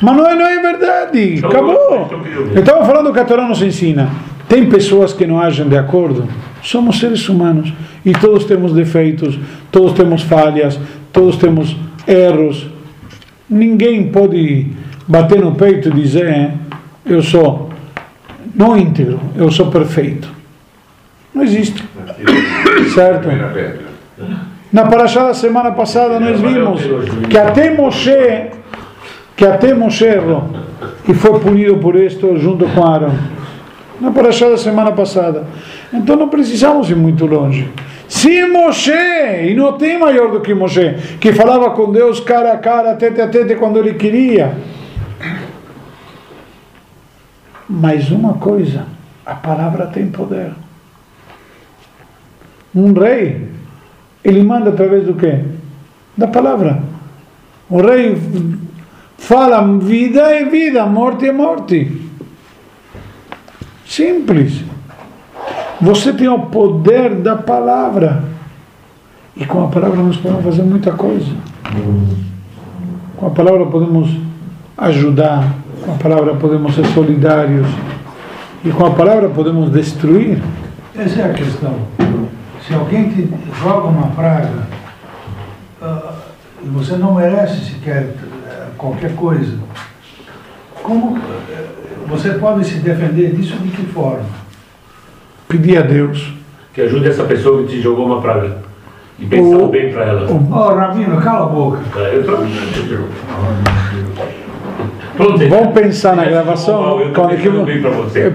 Mas 0.01 0.17
não 0.17 0.27
é, 0.31 0.35
não 0.35 0.47
é 0.47 0.59
verdade. 0.63 1.35
Então, 1.37 1.51
Acabou. 1.51 1.75
então, 2.07 2.21
então, 2.27 2.47
Eu 2.55 2.61
estava 2.61 2.85
falando 2.87 3.13
que 3.13 3.21
a 3.21 3.25
Torá 3.25 3.47
nos 3.47 3.61
ensina. 3.61 4.09
Tem 4.49 4.67
pessoas 4.69 5.13
que 5.13 5.27
não 5.27 5.39
agem 5.41 5.69
de 5.69 5.77
acordo. 5.77 6.27
Somos 6.63 6.99
seres 6.99 7.29
humanos 7.29 7.73
e 8.05 8.13
todos 8.13 8.45
temos 8.45 8.73
defeitos, 8.73 9.39
todos 9.71 9.93
temos 9.93 10.23
falhas, 10.23 10.79
todos 11.13 11.37
temos 11.37 11.77
erros. 12.07 12.67
Ninguém 13.49 14.09
pode 14.09 14.69
bater 15.07 15.39
no 15.41 15.55
peito 15.55 15.89
e 15.91 15.93
dizer 15.93 16.27
"Eh, 16.27 16.51
eu 17.05 17.23
sou 17.23 17.69
não 18.55 18.75
íntegro, 18.77 19.21
eu 19.37 19.51
sou 19.51 19.67
perfeito. 19.71 20.29
Não 21.35 21.43
existe. 21.43 21.83
Certo? 22.95 23.29
Na 24.75 24.87
paraxá 24.87 25.29
da 25.29 25.35
semana 25.35 25.71
passada 25.71 26.19
nós 26.19 26.41
vimos 26.41 26.83
que 27.31 27.39
até 27.39 27.71
Moshe, 27.71 28.51
que 29.37 29.47
até 29.47 29.73
Moshe 29.73 30.05
errou 30.05 30.51
e 31.09 31.15
foi 31.15 31.39
punido 31.39 31.79
por 31.79 31.95
isto 31.95 32.37
junto 32.39 32.67
com 32.67 32.85
Aaron. 32.85 33.15
Na 34.01 34.11
paraxá 34.11 34.49
da 34.49 34.59
semana 34.59 34.91
passada. 34.91 35.47
Então 35.93 36.17
não 36.17 36.29
precisamos 36.29 36.91
ir 36.91 36.97
muito 36.97 37.25
longe. 37.25 37.71
Se 38.09 38.45
Moshe, 38.49 38.91
e 38.91 39.55
não 39.55 39.75
tem 39.79 39.97
maior 39.97 40.33
do 40.33 40.41
que 40.41 40.53
Moshe, 40.53 40.97
que 41.21 41.33
falava 41.33 41.71
com 41.71 41.93
Deus 41.93 42.19
cara 42.19 42.53
a 42.53 42.59
cara, 42.59 42.97
tete 42.97 43.21
a 43.21 43.29
tete 43.29 43.55
quando 43.55 43.79
ele 43.79 43.95
queria. 43.95 44.57
Mas 47.69 48.11
uma 48.11 48.35
coisa, 48.35 48.87
a 49.25 49.37
palavra 49.37 49.87
tem 49.87 50.09
poder. 50.09 50.51
Um 52.75 52.93
rei, 52.93 53.54
ele 54.25 54.43
manda 54.43 54.71
através 54.71 55.05
do 55.05 55.15
quê? 55.15 55.41
Da 56.17 56.27
palavra. 56.27 56.83
O 57.69 57.81
rei 57.81 58.17
fala 59.19 59.63
vida 59.79 60.23
é 60.23 60.45
vida, 60.45 60.87
morte 60.87 61.29
é 61.29 61.33
morte. 61.33 62.01
Simples. 63.87 64.63
Você 65.81 66.13
tem 66.13 66.29
o 66.29 66.47
poder 66.47 67.17
da 67.17 67.37
palavra. 67.37 68.25
E 69.37 69.45
com 69.45 69.65
a 69.65 69.69
palavra 69.69 70.03
nós 70.03 70.17
podemos 70.17 70.45
fazer 70.45 70.63
muita 70.63 70.93
coisa. 70.93 71.33
Com 73.17 73.27
a 73.27 73.31
palavra 73.31 73.67
podemos 73.67 74.09
ajudar, 74.79 75.55
com 75.85 75.93
a 75.93 75.97
palavra 75.97 76.35
podemos 76.35 76.75
ser 76.75 76.87
solidários 76.87 77.67
e 78.65 78.71
com 78.71 78.87
a 78.87 78.91
palavra 78.91 79.29
podemos 79.29 79.71
destruir. 79.71 80.41
Essa 80.97 81.23
é 81.23 81.31
a 81.31 81.35
questão. 81.35 81.75
Se 82.67 82.75
alguém 82.75 83.11
te 83.11 83.29
joga 83.63 83.89
uma 83.89 84.09
praga 84.09 84.67
e 86.63 86.69
você 86.69 86.97
não 86.97 87.15
merece 87.15 87.63
sequer 87.73 88.15
eh, 88.47 88.67
qualquer 88.79 89.15
coisa, 89.15 89.59
como 90.83 91.19
eh, 91.19 91.67
você 92.07 92.31
pode 92.35 92.65
se 92.65 92.77
defender 92.79 93.35
disso 93.35 93.57
de 93.59 93.69
que 93.69 93.85
forma? 93.87 94.25
Pedir 95.47 95.77
a 95.79 95.83
Deus. 95.83 96.33
Que 96.73 96.81
ajude 96.83 97.09
essa 97.09 97.25
pessoa 97.25 97.63
que 97.63 97.69
te 97.69 97.83
jogou 97.83 98.07
uma 98.07 98.21
praga. 98.23 98.59
E 99.19 99.27
pensar 99.27 99.59
O- 99.59 99.69
bem 99.69 99.93
pra 99.93 100.05
ela. 100.07 100.29
Ô, 100.33 100.75
Rabino, 100.75 101.21
cala 101.21 101.45
a 101.45 101.49
boca. 101.49 101.81
É, 101.97 102.17
Eu 102.17 102.25
tô... 102.25 102.33
Vamos 105.17 105.73
pensar 105.73 106.17
na 106.17 106.25
gravação, 106.25 107.01
quando 107.15 107.37
que- 107.37 107.49
você. 107.49 108.33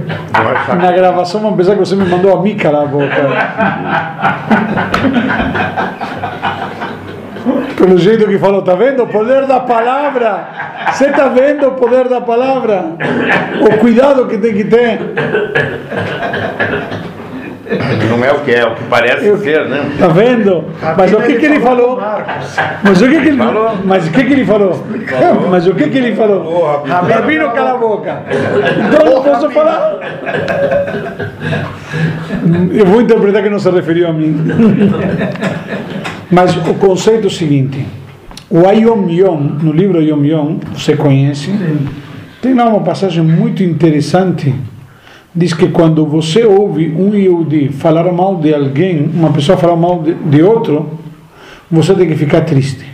Na 0.78 0.92
gravação 0.92 1.42
vão 1.42 1.54
pensar 1.56 1.74
que 1.74 1.80
você 1.80 1.96
me 1.96 2.06
mandou 2.06 2.38
a 2.38 2.42
mim 2.42 2.56
calar 2.56 2.84
a 2.84 2.86
boca. 2.86 3.30
Pelo 7.78 7.98
jeito 7.98 8.28
que 8.28 8.38
falou, 8.38 8.62
tá 8.62 8.76
vendo? 8.76 9.04
O 9.04 9.08
poder 9.08 9.46
da 9.46 9.60
palavra. 9.62 10.48
Você 10.92 11.10
tá 11.12 11.28
vendo 11.30 11.68
o 11.68 11.72
poder 11.74 12.08
da 12.08 12.22
palavra? 12.22 12.86
O 13.62 13.78
cuidado 13.78 14.26
que 14.28 14.38
tem 14.38 14.54
que 14.54 14.64
ter. 14.66 15.00
Não 18.10 18.24
é 18.26 18.32
o 18.32 18.40
que 18.40 18.52
é, 18.52 18.66
o 18.66 18.76
que 18.76 18.84
parece 18.86 19.26
Eu- 19.26 19.38
ser, 19.38 19.68
né? 19.68 19.90
Tá 20.00 20.08
vendo? 20.08 20.66
Mas 20.98 21.14
o 21.14 21.18
que, 21.22 21.36
que 21.36 21.46
ele 21.46 21.60
falou? 21.60 22.00
Mas 22.84 23.02
o 23.02 23.08
que, 23.08 23.20
que 23.22 23.28
ele 23.28 23.38
Falou. 23.38 23.78
Mas 23.86 24.08
o 24.08 24.12
que, 24.12 24.24
que 24.24 24.34
ele 24.34 24.46
falou? 24.46 24.86
Mas 25.50 25.68
o 25.68 25.76
que, 25.76 25.90
que 25.90 25.98
ele 25.98 26.16
falou? 26.16 26.84
Rabino 26.86 27.52
cala 27.52 27.74
a 27.74 27.78
boca. 27.78 28.24
Então 28.88 29.06
eu 29.06 29.16
não 29.16 29.24
posso 29.24 29.50
falar. 29.52 30.00
Eu 32.74 32.86
vou 32.86 33.02
interpretar 33.02 33.44
que 33.44 33.50
não 33.50 33.60
se 33.60 33.70
referiu 33.70 34.08
a 34.10 34.14
mim. 34.14 34.36
Mas 36.32 36.56
o 36.56 36.74
conceito 36.76 37.26
é 37.26 37.28
o 37.28 37.32
seguinte: 37.32 37.86
o 38.50 38.68
Ayom 38.68 39.10
Yom, 39.10 39.38
no 39.62 39.72
livro 39.72 40.00
Ayom 40.00 40.24
Yom, 40.24 40.58
você 40.74 40.96
conhece, 40.96 41.52
tem 42.42 42.54
lá 42.54 42.66
uma 42.66 42.82
passagem 42.82 43.24
muito 43.24 43.64
interessante. 43.64 44.54
Diz 45.34 45.54
que 45.54 45.68
quando 45.70 46.06
você 46.06 46.44
ouve 46.44 46.90
um 46.90 47.14
Yehudi 47.14 47.70
falar 47.70 48.12
mal 48.12 48.36
de 48.38 48.54
alguém, 48.54 49.10
uma 49.14 49.32
pessoa 49.32 49.58
falar 49.58 49.76
mal 49.76 50.02
de, 50.02 50.14
de 50.14 50.42
outro, 50.42 51.00
você 51.70 51.94
tem 51.94 52.08
que 52.08 52.16
ficar 52.16 52.42
triste. 52.42 52.86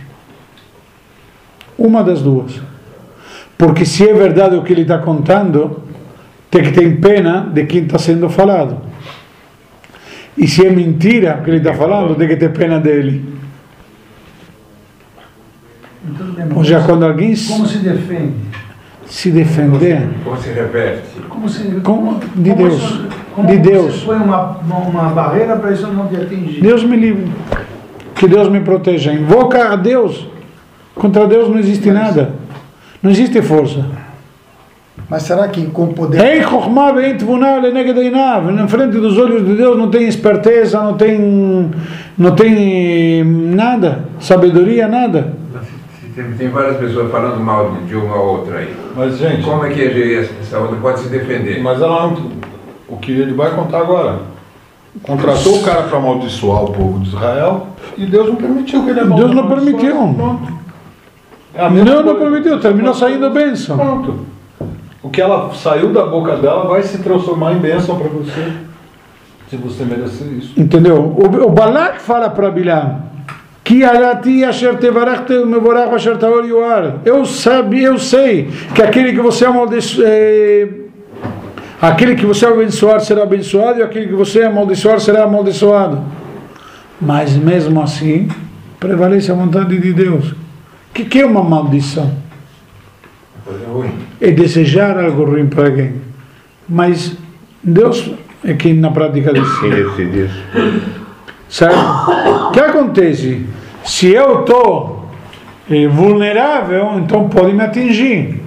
Uma 1.78 2.04
das 2.04 2.20
duas. 2.20 2.60
Porque 3.56 3.84
se 3.86 4.08
é 4.08 4.12
verdade 4.12 4.54
o 4.56 4.62
que 4.62 4.72
ele 4.72 4.82
está 4.82 4.98
contando, 4.98 5.82
tem 6.50 6.62
que 6.62 6.72
ter 6.72 7.00
pena 7.00 7.50
de 7.52 7.64
quem 7.64 7.84
está 7.84 7.98
sendo 7.98 8.28
falado. 8.28 8.78
E 10.36 10.46
se 10.46 10.66
é 10.66 10.70
mentira 10.70 11.38
o 11.40 11.44
que 11.44 11.50
ele 11.50 11.58
está 11.58 11.72
falando, 11.72 12.14
tem 12.14 12.28
que 12.28 12.36
ter 12.36 12.52
pena 12.52 12.78
dele. 12.78 13.24
Então, 16.06 16.56
Ou 16.56 16.62
já 16.62 16.82
quando 16.82 17.04
alguém 17.04 17.34
Como 17.34 17.66
se 17.66 17.78
defende? 17.78 18.34
Se 19.06 19.30
defender, 19.30 20.08
Como 20.24 20.36
se 20.36 20.50
reverte? 20.50 21.08
Como 21.28 21.48
se, 21.48 21.62
Como- 21.82 22.20
de 22.34 22.50
como 22.50 22.68
Deus. 22.68 22.82
se- 22.82 23.00
como 23.34 23.48
De 23.48 23.54
você 23.56 23.60
Deus. 23.70 24.02
põe 24.04 24.16
uma, 24.16 24.58
uma, 24.88 25.08
barreira 25.10 25.56
para 25.56 25.72
isso 25.72 25.86
não 25.88 26.06
te 26.08 26.16
atingir. 26.16 26.60
Deus 26.60 26.82
me 26.84 26.96
livre. 26.96 27.30
Que 28.14 28.26
Deus 28.26 28.48
me 28.48 28.60
proteja. 28.60 29.12
Invoca 29.12 29.72
a 29.72 29.76
Deus. 29.76 30.26
Contra 30.94 31.26
Deus 31.26 31.48
não 31.48 31.58
existe 31.58 31.90
nada. 31.90 32.30
Não 33.02 33.10
existe 33.10 33.42
força. 33.42 33.84
Mas 35.08 35.22
será 35.22 35.46
que 35.48 35.66
com 35.66 35.88
poder. 35.88 36.20
Ei. 36.24 36.40
Na 38.52 38.66
frente 38.66 38.96
dos 38.98 39.18
olhos 39.18 39.46
de 39.46 39.54
Deus 39.54 39.76
não 39.76 39.90
tem 39.90 40.08
esperteza, 40.08 40.82
não 40.82 40.94
tem, 40.94 41.70
não 42.16 42.34
tem 42.34 43.22
nada, 43.22 44.06
sabedoria, 44.18 44.88
nada. 44.88 45.35
Tem, 46.16 46.32
tem 46.32 46.48
várias 46.48 46.78
pessoas 46.78 47.12
falando 47.12 47.38
mal 47.38 47.72
de, 47.72 47.88
de 47.88 47.94
uma 47.94 48.16
ou 48.16 48.38
outra 48.38 48.60
aí. 48.60 48.74
Mas, 48.96 49.18
gente, 49.18 49.42
Como 49.44 49.66
é 49.66 49.68
que 49.68 49.82
essa 50.16 50.32
essa 50.40 50.58
outra 50.58 50.76
pode 50.78 51.00
se 51.00 51.08
defender? 51.10 51.62
mas 51.62 51.80
ela 51.82 52.06
não, 52.06 52.32
o 52.88 52.96
que 52.96 53.12
ele 53.12 53.34
vai 53.34 53.50
contar 53.50 53.80
agora. 53.80 54.20
Contratou 55.02 55.58
o 55.58 55.62
cara 55.62 55.82
para 55.82 55.98
amaldiçoar 55.98 56.64
o 56.64 56.72
povo 56.72 57.00
de 57.00 57.08
Israel 57.08 57.66
e 57.98 58.06
Deus 58.06 58.28
não 58.28 58.36
permitiu 58.36 58.82
que 58.82 58.90
ele 58.90 59.00
Deus 59.00 59.10
não 59.34 59.44
amaldiçoasse. 59.44 59.64
permitiu. 59.66 60.14
Pronto. 60.14 60.52
É 61.54 61.60
a 61.60 61.68
Deus 61.68 62.04
não 62.06 62.16
permitiu, 62.16 62.60
terminou 62.60 62.94
saindo 62.94 63.28
bênção. 63.28 63.76
Pronto. 63.76 64.26
O 65.02 65.10
que 65.10 65.20
ela 65.20 65.52
saiu 65.52 65.92
da 65.92 66.06
boca 66.06 66.36
dela 66.36 66.66
vai 66.66 66.82
se 66.82 66.96
transformar 67.02 67.52
em 67.52 67.58
bênção 67.58 67.98
para 67.98 68.08
você. 68.08 68.52
Se 69.50 69.56
você 69.56 69.84
merecer 69.84 70.26
isso. 70.32 70.58
Entendeu? 70.58 70.96
O, 70.96 71.26
o 71.26 71.50
Balak 71.50 72.00
fala 72.00 72.30
para 72.30 72.50
Bilam. 72.50 73.02
Que 73.66 73.82
alati 73.82 74.44
asher 74.44 74.76
tevarachte 74.78 75.44
mevorach 75.44 75.92
asher 75.92 76.16
taor 76.18 76.44
yoar. 76.44 77.00
Eu 77.04 77.24
sabia, 77.26 77.88
eu 77.88 77.98
sei 77.98 78.48
que 78.72 78.80
aquele 78.80 79.12
que 79.12 79.20
você 79.20 79.44
amaldiçoar, 79.44 80.06
aquele 81.82 82.14
que 82.14 82.24
você 82.24 82.46
abençoar 82.46 83.00
será 83.00 83.24
abençoado 83.24 83.80
e 83.80 83.82
aquele 83.82 84.06
que 84.06 84.14
você 84.14 84.44
amaldiçoar 84.44 85.00
será 85.00 85.24
amaldiçoado. 85.24 86.00
Mas 87.00 87.34
mesmo 87.34 87.82
assim, 87.82 88.28
prevalece 88.78 89.32
a 89.32 89.34
vontade 89.34 89.76
de 89.76 89.92
Deus. 89.92 90.30
O 90.30 90.36
que, 90.94 91.04
que 91.04 91.22
é 91.22 91.26
uma 91.26 91.42
maldição? 91.42 92.12
É 94.20 94.30
desejar 94.30 94.96
algo 94.96 95.24
ruim 95.24 95.48
para 95.48 95.66
alguém. 95.66 95.94
Mas 96.68 97.16
Deus 97.64 98.12
é 98.44 98.54
quem 98.54 98.74
na 98.74 98.92
prática 98.92 99.32
decide. 99.32 99.60
Quem 99.60 99.70
decide 99.70 100.24
isso? 100.26 100.42
Certo? 101.48 101.78
O 102.48 102.50
que 102.52 102.60
acontece? 102.60 103.55
Se 103.86 104.12
eu 104.12 104.40
estou 104.40 105.08
vulnerável, 105.92 106.98
então 106.98 107.28
pode 107.28 107.52
me 107.52 107.62
atingir. 107.62 108.42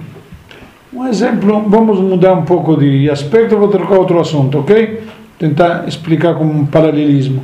Um 0.92 1.06
exemplo, 1.06 1.64
vamos 1.66 1.98
mudar 1.98 2.34
um 2.34 2.44
pouco 2.44 2.76
de 2.76 3.08
aspecto, 3.08 3.56
vou 3.56 3.68
trocar 3.68 3.94
outro 3.94 4.20
assunto, 4.20 4.58
ok? 4.58 5.02
Tentar 5.38 5.88
explicar 5.88 6.34
com 6.34 6.44
um 6.44 6.66
paralelismo. 6.66 7.42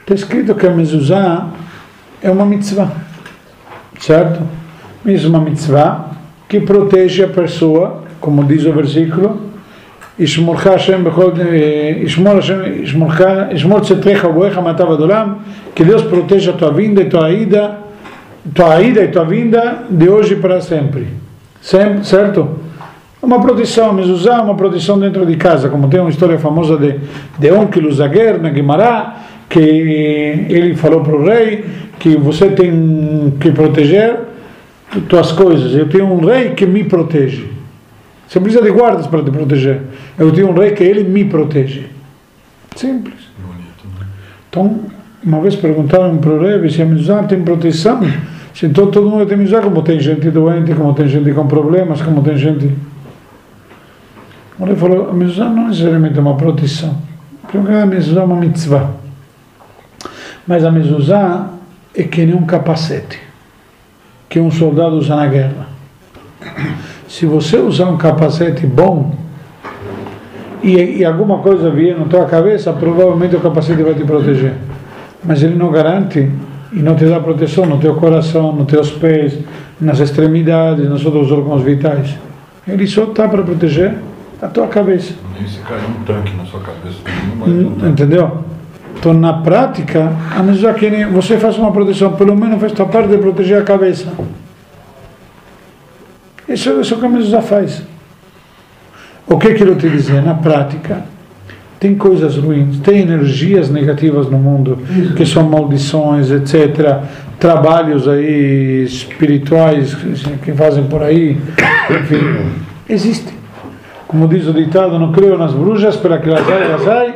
Está 0.00 0.14
escrito 0.14 0.54
que 0.54 0.66
a 0.66 0.70
mezuzá 0.70 1.48
é 2.22 2.30
uma 2.30 2.46
mitzvah, 2.46 2.90
certo? 3.98 4.40
Mesmo 5.04 5.28
uma 5.30 5.40
mitzvah 5.40 6.10
que 6.48 6.58
protege 6.60 7.22
a 7.22 7.28
pessoa, 7.28 8.04
como 8.18 8.44
diz 8.44 8.64
o 8.64 8.72
versículo, 8.72 9.49
ישמורך 10.19 10.67
השם 10.67 11.03
בכל, 11.03 11.31
eh, 11.31 12.03
ישמור 12.03 12.37
השם, 12.37 12.59
ישמורך, 12.83 13.21
ישמור 13.51 13.79
צאתך 13.79 14.25
ובואך 14.29 14.57
מטב 14.57 14.91
עד 14.91 14.99
עולם, 14.99 15.33
que 15.75 15.83
Deus 15.83 16.03
proteja 16.03 16.51
a 16.51 16.53
tua 16.53 16.71
vinda 16.71 17.01
e 17.01 17.05
tua 17.05 17.31
ida, 17.31 17.77
tua 18.53 18.81
ida 18.81 19.03
e 19.03 19.07
tua 19.09 19.25
vinda 19.25 19.83
de 19.89 20.07
hoje 20.07 20.35
para 20.37 20.61
sempre. 20.61 21.07
Sempre, 21.61 22.05
certo? 22.05 22.47
Uma 23.21 23.41
proteção, 23.41 23.91
mezuzá, 23.91 24.41
uma 24.41 24.55
proteção 24.55 24.97
dentro 24.97 25.25
de 25.25 25.35
casa, 25.35 25.67
como 25.67 25.89
tem 25.89 25.99
uma 25.99 26.09
história 26.09 26.37
famosa 26.37 26.77
de, 26.77 26.95
de 27.39 27.51
Onkelos 27.51 27.97
Zaguer, 27.97 28.39
na 28.41 28.49
Guimará, 28.49 29.15
que 29.49 29.59
ele 29.59 30.75
falou 30.75 31.01
para 31.01 31.15
o 31.15 31.23
rei 31.25 31.65
que 31.99 32.15
você 32.15 32.49
tem 32.49 33.33
que 33.39 33.51
proteger 33.51 34.15
tuas 35.09 35.31
coisas. 35.31 35.73
Eu 35.73 35.89
tenho 35.89 36.05
um 36.05 36.23
rei 36.25 36.51
que 36.51 36.65
me 36.65 36.83
protege. 36.83 37.49
Você 38.30 38.38
precisa 38.38 38.62
de 38.62 38.70
guardas 38.70 39.08
para 39.08 39.24
te 39.24 39.30
proteger. 39.32 39.82
Eu 40.16 40.30
tenho 40.30 40.50
um 40.50 40.54
rei 40.54 40.70
que 40.70 40.84
ele 40.84 41.02
me 41.02 41.24
protege. 41.24 41.86
Simples. 42.76 43.28
Então, 44.48 44.82
uma 45.24 45.40
vez 45.40 45.56
perguntaram 45.56 46.16
para 46.18 46.30
o 46.30 46.40
rei 46.40 46.70
se 46.70 46.80
a 46.80 46.84
mizuzá 46.84 47.24
tem 47.24 47.42
proteção. 47.42 48.00
Se 48.54 48.66
então 48.66 48.88
todo 48.88 49.10
mundo 49.10 49.26
tem 49.26 49.36
mizuzá, 49.36 49.60
como 49.60 49.82
tem 49.82 49.98
gente 49.98 50.30
doente, 50.30 50.72
como 50.74 50.94
tem 50.94 51.08
gente 51.08 51.32
com 51.32 51.48
problemas, 51.48 52.02
como 52.02 52.22
tem 52.22 52.36
gente... 52.36 52.72
O 54.60 54.64
rei 54.64 54.76
falou, 54.76 55.10
a 55.10 55.12
mizuzá 55.12 55.48
não 55.48 55.64
é 55.64 55.68
necessariamente 55.70 56.16
uma 56.20 56.36
proteção. 56.36 56.96
Primeiro, 57.48 57.82
a 57.82 57.86
mizuzá 57.86 58.20
é 58.20 58.24
uma 58.24 58.36
mitzvah. 58.36 58.90
Mas 60.46 60.64
a 60.64 60.70
mezuzá 60.70 61.50
é 61.92 62.04
que 62.04 62.24
nem 62.24 62.36
um 62.36 62.46
capacete 62.46 63.18
que 64.28 64.38
um 64.38 64.52
soldado 64.52 64.94
usa 64.94 65.16
na 65.16 65.26
guerra. 65.26 65.66
Se 67.10 67.26
você 67.26 67.56
usar 67.56 67.86
um 67.86 67.96
capacete 67.96 68.64
bom 68.64 69.12
e, 70.62 70.98
e 70.98 71.04
alguma 71.04 71.38
coisa 71.38 71.68
vier 71.68 71.98
na 71.98 72.04
tua 72.04 72.24
cabeça, 72.26 72.72
provavelmente 72.72 73.34
o 73.34 73.40
capacete 73.40 73.82
vai 73.82 73.94
te 73.94 74.04
proteger. 74.04 74.54
Mas 75.24 75.42
ele 75.42 75.56
não 75.56 75.72
garante 75.72 76.30
e 76.72 76.78
não 76.78 76.94
te 76.94 77.04
dá 77.06 77.18
proteção 77.18 77.66
no 77.66 77.78
teu 77.78 77.96
coração, 77.96 78.52
nos 78.52 78.68
teus 78.68 78.92
pés, 78.92 79.36
nas 79.80 79.98
extremidades, 79.98 80.88
nos 80.88 81.04
outros 81.04 81.32
órgãos 81.32 81.62
vitais. 81.62 82.16
Ele 82.66 82.86
só 82.86 83.02
está 83.02 83.26
para 83.26 83.42
proteger 83.42 83.96
a 84.40 84.46
tua 84.46 84.68
cabeça. 84.68 85.12
Nem 85.36 85.48
se 85.48 85.58
cair 85.58 85.82
um 85.82 86.04
tanque 86.04 86.32
na 86.36 86.44
sua 86.44 86.60
cabeça, 86.60 86.98
não 87.28 87.44
vai 87.44 87.50
adiantar. 87.50 87.90
Entendeu? 87.90 88.38
Então, 88.96 89.12
na 89.12 89.32
prática, 89.32 90.12
a 90.30 90.42
mesma 90.44 90.72
que 90.74 91.06
você 91.06 91.38
faz 91.38 91.58
uma 91.58 91.72
proteção, 91.72 92.12
pelo 92.12 92.36
menos 92.36 92.60
faz 92.60 92.70
tua 92.70 92.86
parte 92.86 93.08
de 93.08 93.18
proteger 93.18 93.58
a 93.58 93.64
cabeça. 93.64 94.06
Isso, 96.50 96.80
isso 96.80 96.94
é 96.94 96.96
o 96.96 97.00
que 97.00 97.06
a 97.06 97.08
mezuzá 97.08 97.40
faz. 97.40 97.82
O 99.26 99.38
que 99.38 99.54
quero 99.54 99.76
te 99.76 99.88
dizer? 99.88 100.20
Na 100.20 100.34
prática, 100.34 101.04
tem 101.78 101.94
coisas 101.94 102.36
ruins, 102.36 102.80
tem 102.80 103.02
energias 103.02 103.70
negativas 103.70 104.28
no 104.28 104.36
mundo, 104.36 104.76
que 105.16 105.24
são 105.24 105.44
maldições, 105.44 106.28
etc. 106.32 107.04
Trabalhos 107.38 108.08
aí 108.08 108.82
espirituais 108.82 109.96
que 110.42 110.52
fazem 110.52 110.84
por 110.84 111.04
aí, 111.04 111.40
enfim, 111.88 112.50
existe. 112.88 113.32
Como 114.08 114.26
diz 114.26 114.48
o 114.48 114.52
ditado, 114.52 114.98
não 114.98 115.12
creio 115.12 115.38
nas 115.38 115.52
bruxas, 115.52 115.96
para 115.96 116.18
que 116.18 116.28
elas 116.28 116.44
saem, 116.44 116.62
elas 116.64 116.82
saem, 116.82 117.14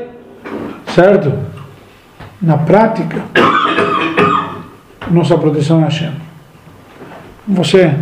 certo? 0.94 1.32
Na 2.40 2.56
prática, 2.56 3.18
nossa 5.10 5.36
proteção 5.36 5.80
é 5.80 5.84
Hashem. 5.84 6.12
Você 7.48 7.92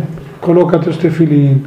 coloca 0.43 0.77
teus 0.77 0.97
tefilim, 0.97 1.63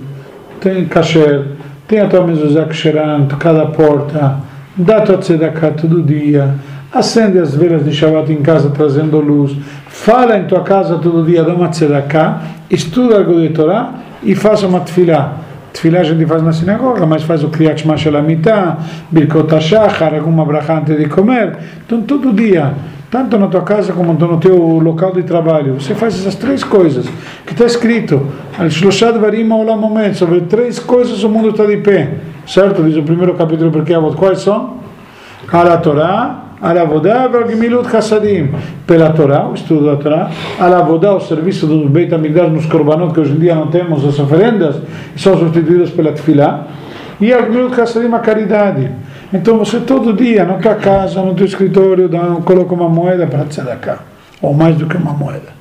tem 0.61 0.85
kasher, 0.85 1.47
tem 1.89 2.01
a 2.01 2.07
tua 2.07 2.27
mezuzá 2.27 2.67
ksherant, 2.67 3.27
cada 3.39 3.67
porta, 3.67 4.37
dá 4.77 5.01
tua 5.01 5.17
tzedakah 5.17 5.71
todo 5.71 6.03
dia, 6.03 6.55
acende 6.93 7.39
as 7.39 7.55
velas 7.55 7.85
de 7.85 7.93
Shabbat 7.93 8.31
em 8.31 8.43
casa 8.43 8.69
trazendo 8.69 9.19
luz, 9.19 9.57
fala 9.89 10.39
em 10.39 10.45
tua 10.45 10.61
casa 10.61 10.99
todo 10.99 11.25
dia, 11.25 11.43
dá 11.43 11.55
uma 11.55 11.69
tzedakah, 11.69 12.43
estuda 12.71 13.17
algo 13.17 13.41
de 13.41 13.49
Torá 13.49 13.95
e 14.23 14.35
faça 14.35 14.67
uma 14.67 14.81
tefilá. 14.81 15.39
Tefilá 15.73 16.01
a 16.01 16.05
gente 16.05 16.27
faz 16.27 16.43
na 16.43 16.53
sinagoga, 16.53 17.07
mas 17.07 17.23
faz 17.23 17.43
o 17.43 17.49
Kriyat 17.49 17.81
Shema 17.81 17.97
Shelamitah, 17.97 18.79
Birkot 19.11 19.55
HaShachar, 19.55 20.15
alguma 20.15 20.45
brachá 20.45 20.79
antes 20.79 20.97
de 20.99 21.07
comer. 21.07 21.57
Então 21.87 22.03
todo 22.03 22.31
dia, 22.33 22.75
tanto 23.11 23.39
na 23.39 23.47
tua 23.47 23.63
casa 23.63 23.93
como 23.93 24.13
no 24.13 24.39
teu 24.39 24.57
local 24.57 25.13
de 25.13 25.23
trabalho, 25.23 25.75
você 25.81 25.95
faz 25.95 26.15
essas 26.19 26.35
três 26.35 26.65
coisas 26.65 27.07
que 27.47 27.53
está 27.53 27.65
escrito, 27.65 28.27
sobre 30.15 30.41
três 30.43 30.79
coisas 30.79 31.23
o 31.23 31.29
mundo 31.29 31.51
está 31.51 31.65
de 31.65 31.77
pé. 31.79 32.15
Certo? 32.47 32.83
Diz 32.85 32.97
o 32.97 33.03
primeiro 33.03 33.35
capítulo, 33.35 33.73
porque 33.73 33.93
quais 34.17 34.41
são? 34.41 34.75
Ala 35.53 35.79
Torá, 35.79 36.45
Ala 36.61 36.83
Avodah, 36.83 37.29
Gemilut 37.49 37.95
Hassadim. 37.95 38.51
Pela 38.87 39.11
Torá, 39.11 39.49
o 39.49 39.55
estudo 39.55 39.87
da 39.87 39.97
Torá, 39.97 40.31
Ala 40.59 40.79
Avodah, 40.79 41.15
o 41.15 41.21
serviço 41.21 41.67
do 41.67 41.89
Beit 41.89 42.15
HaMikdash 42.15 42.51
nos 42.51 42.67
Korbanot, 42.67 43.13
que 43.13 43.21
hoje 43.21 43.33
em 43.33 43.39
dia 43.39 43.55
não 43.55 43.67
temos 43.67 44.05
as 44.05 44.19
oferendas, 44.19 44.77
são 45.17 45.37
substituídas 45.37 45.91
pela 45.91 46.13
Tefilá. 46.13 46.67
E 47.21 47.33
a 47.33 47.43
Gemilut 47.43 47.81
Hassadim, 47.81 48.13
a 48.15 48.21
caridade. 48.21 48.91
Então 49.37 49.59
você 49.59 49.81
todo 49.81 50.15
dia, 50.15 50.47
na 50.47 50.55
tua 50.55 50.77
casa, 50.77 51.21
no 51.23 51.35
teu 51.35 51.45
escritório, 51.45 52.09
dá, 52.09 52.19
coloca 52.43 52.75
uma 52.75 52.89
moeda 52.89 53.27
para 53.27 53.45
tzedakah. 53.45 53.99
Ou 54.41 54.55
mais 54.55 54.77
do 54.77 54.87
que 54.87 54.97
uma 54.97 55.13
moeda. 55.13 55.55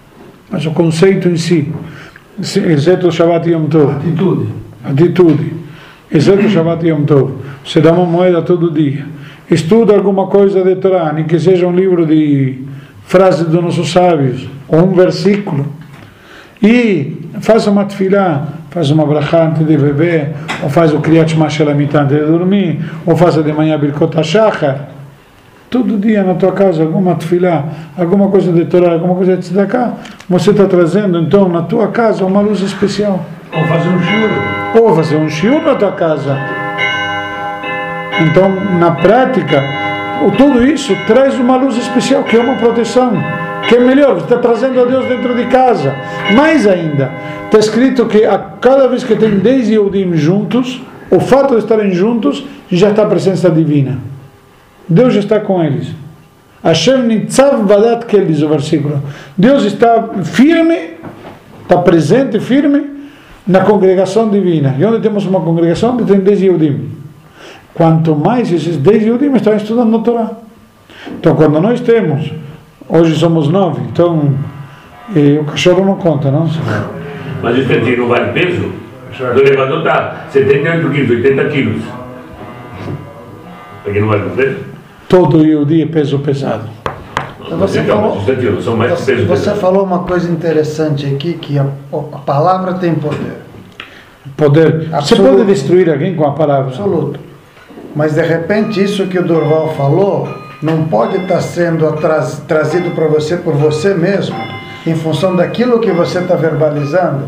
Mas 0.50 0.66
o 0.66 0.72
conceito 0.72 1.28
em 1.28 1.36
si, 1.36 1.74
exceto 2.40 3.08
o 3.08 3.12
Shabbat 3.12 3.50
Yom 3.50 3.66
Tov. 3.66 3.92
Atitude. 3.96 4.48
Atitude. 4.84 5.54
Exceto 6.10 6.46
o 6.46 6.50
Shabbat 6.50 6.88
Yom 6.88 7.04
Tov. 7.04 7.34
Você 7.66 7.82
dá 7.82 7.92
uma 7.92 8.06
moeda 8.06 8.42
todo 8.42 8.72
dia. 8.72 9.06
Estuda 9.52 9.94
alguma 9.94 10.28
coisa 10.28 10.64
de 10.64 10.76
Torá, 10.78 11.12
nem 11.12 11.26
que 11.26 11.38
seja 11.38 11.68
um 11.68 11.76
livro 11.76 12.06
de 12.06 12.64
frases 13.06 13.46
dos 13.46 13.62
nossos 13.62 13.92
sábios, 13.92 14.48
ou 14.68 14.86
um 14.86 14.94
versículo. 14.94 15.66
E 16.62 17.30
faça 17.42 17.70
uma 17.70 17.86
tefilá, 17.86 18.48
faz 18.70 18.90
uma 18.92 19.06
brachá 19.06 19.46
antes 19.46 19.66
de 19.66 19.78
beber, 19.78 20.34
ou 20.64 20.70
faz 20.70 20.94
o 20.94 21.00
Kriyat 21.00 21.32
Shema 21.32 21.50
Shelamitah 21.50 22.02
antes 22.02 22.18
de 22.18 22.26
dormir, 22.26 22.80
ou 23.06 23.16
faz 23.16 23.36
de 23.36 23.54
manhã 23.54 23.78
Birkot 23.78 24.18
HaShachar. 24.18 24.90
Todo 25.70 25.98
dia 25.98 26.24
na 26.24 26.36
tua 26.36 26.54
casa, 26.54 26.84
alguma 26.84 27.16
tefilá, 27.16 27.66
alguma 27.98 28.30
coisa 28.30 28.52
de 28.52 28.66
Torá, 28.66 28.94
alguma 28.94 29.16
coisa 29.16 29.36
de 29.36 29.44
tzedakah, 29.44 29.94
você 30.30 30.52
está 30.52 30.66
trazendo 30.66 31.20
então 31.20 31.50
na 31.50 31.64
tua 31.64 31.90
casa 31.90 32.24
uma 32.24 32.40
luz 32.40 32.62
especial. 32.62 33.26
Ou 33.52 33.64
fazer 33.66 33.90
um 33.90 34.00
shiur. 34.02 34.30
Ou 34.82 34.96
fazer 34.96 35.16
um 35.18 35.30
shiur 35.30 35.62
na 35.64 35.76
tua 35.76 35.92
casa. 35.92 36.38
Então, 38.22 38.50
na 38.80 38.92
prática, 38.92 39.62
tudo 40.38 40.66
isso 40.66 40.96
traz 41.08 41.38
uma 41.38 41.58
luz 41.58 41.78
especial, 41.78 42.24
que 42.24 42.38
é 42.38 42.40
uma 42.40 42.56
proteção, 42.56 43.12
que 43.68 43.76
é 43.76 43.80
melhor, 43.80 44.18
está 44.18 44.38
trazendo 44.38 44.80
a 44.82 44.86
Deus 44.86 45.06
dentro 45.06 45.36
de 45.36 45.46
casa. 45.46 45.96
Mais 46.36 46.68
ainda, 46.68 47.12
está 47.46 47.60
escrito 47.60 48.06
que 48.06 48.26
a 48.26 48.38
cada 48.38 48.88
vez 48.88 49.04
que 49.04 49.16
tem 49.16 49.40
10 49.40 49.70
Yehudim 49.70 50.16
juntos, 50.16 50.82
o 51.10 51.20
fato 51.20 51.56
de 51.56 51.60
estarem 51.60 51.92
juntos 51.92 52.44
já 52.72 52.90
está 52.90 53.04
a 53.04 53.08
presença 53.08 53.50
divina. 53.50 54.00
Deus 54.88 55.14
já 55.14 55.20
está 55.20 55.40
com 55.40 55.64
eles. 55.64 55.88
Hashem 56.64 57.04
nitzav 57.04 57.64
badat 57.64 58.06
kel, 58.06 58.26
diz 58.26 58.42
o 58.42 58.50
versículo. 58.50 59.02
Deus 59.38 59.64
está 59.64 60.10
firme, 60.24 60.96
está 61.62 61.78
presente, 61.78 62.40
firme, 62.40 62.96
na 63.46 63.62
congregação 63.62 64.30
divina. 64.30 64.76
E 64.78 64.84
onde 64.84 65.00
temos 65.00 65.26
uma 65.26 65.40
congregação, 65.42 65.94
onde 65.94 66.06
tem 66.06 66.20
10 66.20 66.42
Yehudim. 66.42 66.90
Quanto 67.74 68.16
mais 68.16 68.52
esses 68.52 68.78
10 68.78 69.04
Yehudim 69.04 69.34
estão 69.36 69.56
estudando 69.56 69.96
a 69.96 70.00
Torá. 70.00 70.32
Então, 71.20 71.36
quando 71.36 71.60
nós 71.60 71.80
temos, 71.82 72.32
hoje 72.88 73.16
somos 73.16 73.48
nove, 73.50 73.82
então 73.92 74.34
eh, 75.16 75.40
o 75.40 75.46
cachorro 75.46 75.86
não 75.86 75.96
conta, 75.96 76.32
não? 76.32 76.50
Mas 77.42 77.58
esse 77.58 77.68
cantinho 77.68 78.00
não 78.00 78.08
vale 78.08 78.32
peso? 78.32 78.72
Do 79.18 79.40
elevador 79.42 79.84
tá 79.84 80.26
78 80.30 80.90
quilos, 80.90 81.10
80 81.12 81.46
quilos. 81.50 81.82
Aqui 83.88 84.00
não 84.00 84.08
vale 84.08 84.30
peso? 84.36 84.58
Todo 85.08 85.46
Yehudi 85.46 85.84
é 85.84 85.86
peso 85.86 86.20
pesado. 86.20 86.68
Não, 87.50 87.58
Você 87.60 87.80
então, 87.80 87.98
falou- 87.98 88.20
Você, 88.20 88.34
peso 88.34 88.62
você 88.66 89.26
pesado. 89.28 89.60
falou 89.60 89.84
uma 89.84 90.00
coisa 90.00 90.30
interessante 90.30 91.06
aqui, 91.06 91.34
que 91.34 91.60
a, 91.60 91.66
a 91.94 92.18
palavra 92.18 92.74
tem 92.74 92.96
poder. 92.96 93.38
Poder. 94.36 94.88
Você 94.90 94.96
Absoluto. 94.96 95.30
pode 95.38 95.44
destruir 95.46 95.90
alguém 95.90 96.16
com 96.16 96.26
a 96.26 96.32
palavra. 96.32 96.70
Absoluto. 96.72 97.20
Mas 97.96 98.16
de 98.16 98.22
repente 98.24 98.84
isso 98.84 99.06
que 99.08 99.18
o 99.20 99.24
Durval 99.24 99.70
falou 99.76 100.28
não 100.66 100.86
pode 100.86 101.18
estar 101.18 101.40
sendo 101.42 101.88
atras- 101.88 102.42
trazido 102.48 102.90
para 102.92 103.06
você 103.08 103.38
por 103.38 103.54
você 103.54 103.94
mesmo, 103.94 104.36
em 104.86 104.96
função 104.96 105.36
daquilo 105.36 105.80
que 105.80 105.92
você 105.92 106.20
está 106.20 106.36
verbalizando. 106.36 107.26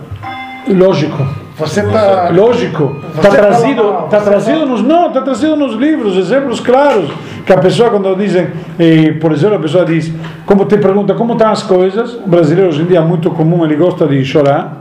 Lógico. 0.67 1.23
Você 1.57 1.81
está. 1.81 2.29
Lógico, 2.29 2.97
está 3.15 3.21
fala 3.31 3.35
trazido, 3.35 3.83
mal, 3.83 4.05
está 4.05 4.19
você 4.19 4.29
trazido 4.29 4.65
nos 4.65 4.81
não, 4.83 5.07
está 5.07 5.21
trazido 5.21 5.55
nos 5.55 5.73
livros, 5.73 6.15
exemplos 6.17 6.59
claros 6.59 7.09
que 7.45 7.51
a 7.53 7.57
pessoa 7.57 7.89
quando 7.89 8.15
dizem, 8.15 8.47
eh, 8.77 9.13
por 9.13 9.31
exemplo, 9.31 9.55
a 9.55 9.59
pessoa 9.59 9.83
diz, 9.85 10.11
como 10.45 10.65
te 10.65 10.77
pergunta 10.77 11.13
como 11.15 11.33
estão 11.33 11.49
as 11.49 11.63
coisas, 11.63 12.13
o 12.13 12.27
brasileiro 12.27 12.69
hoje 12.69 12.81
em 12.81 12.85
dia 12.85 12.99
é 12.99 13.01
muito 13.01 13.31
comum, 13.31 13.63
ele 13.65 13.75
gosta 13.75 14.05
de 14.07 14.23
chorar, 14.25 14.77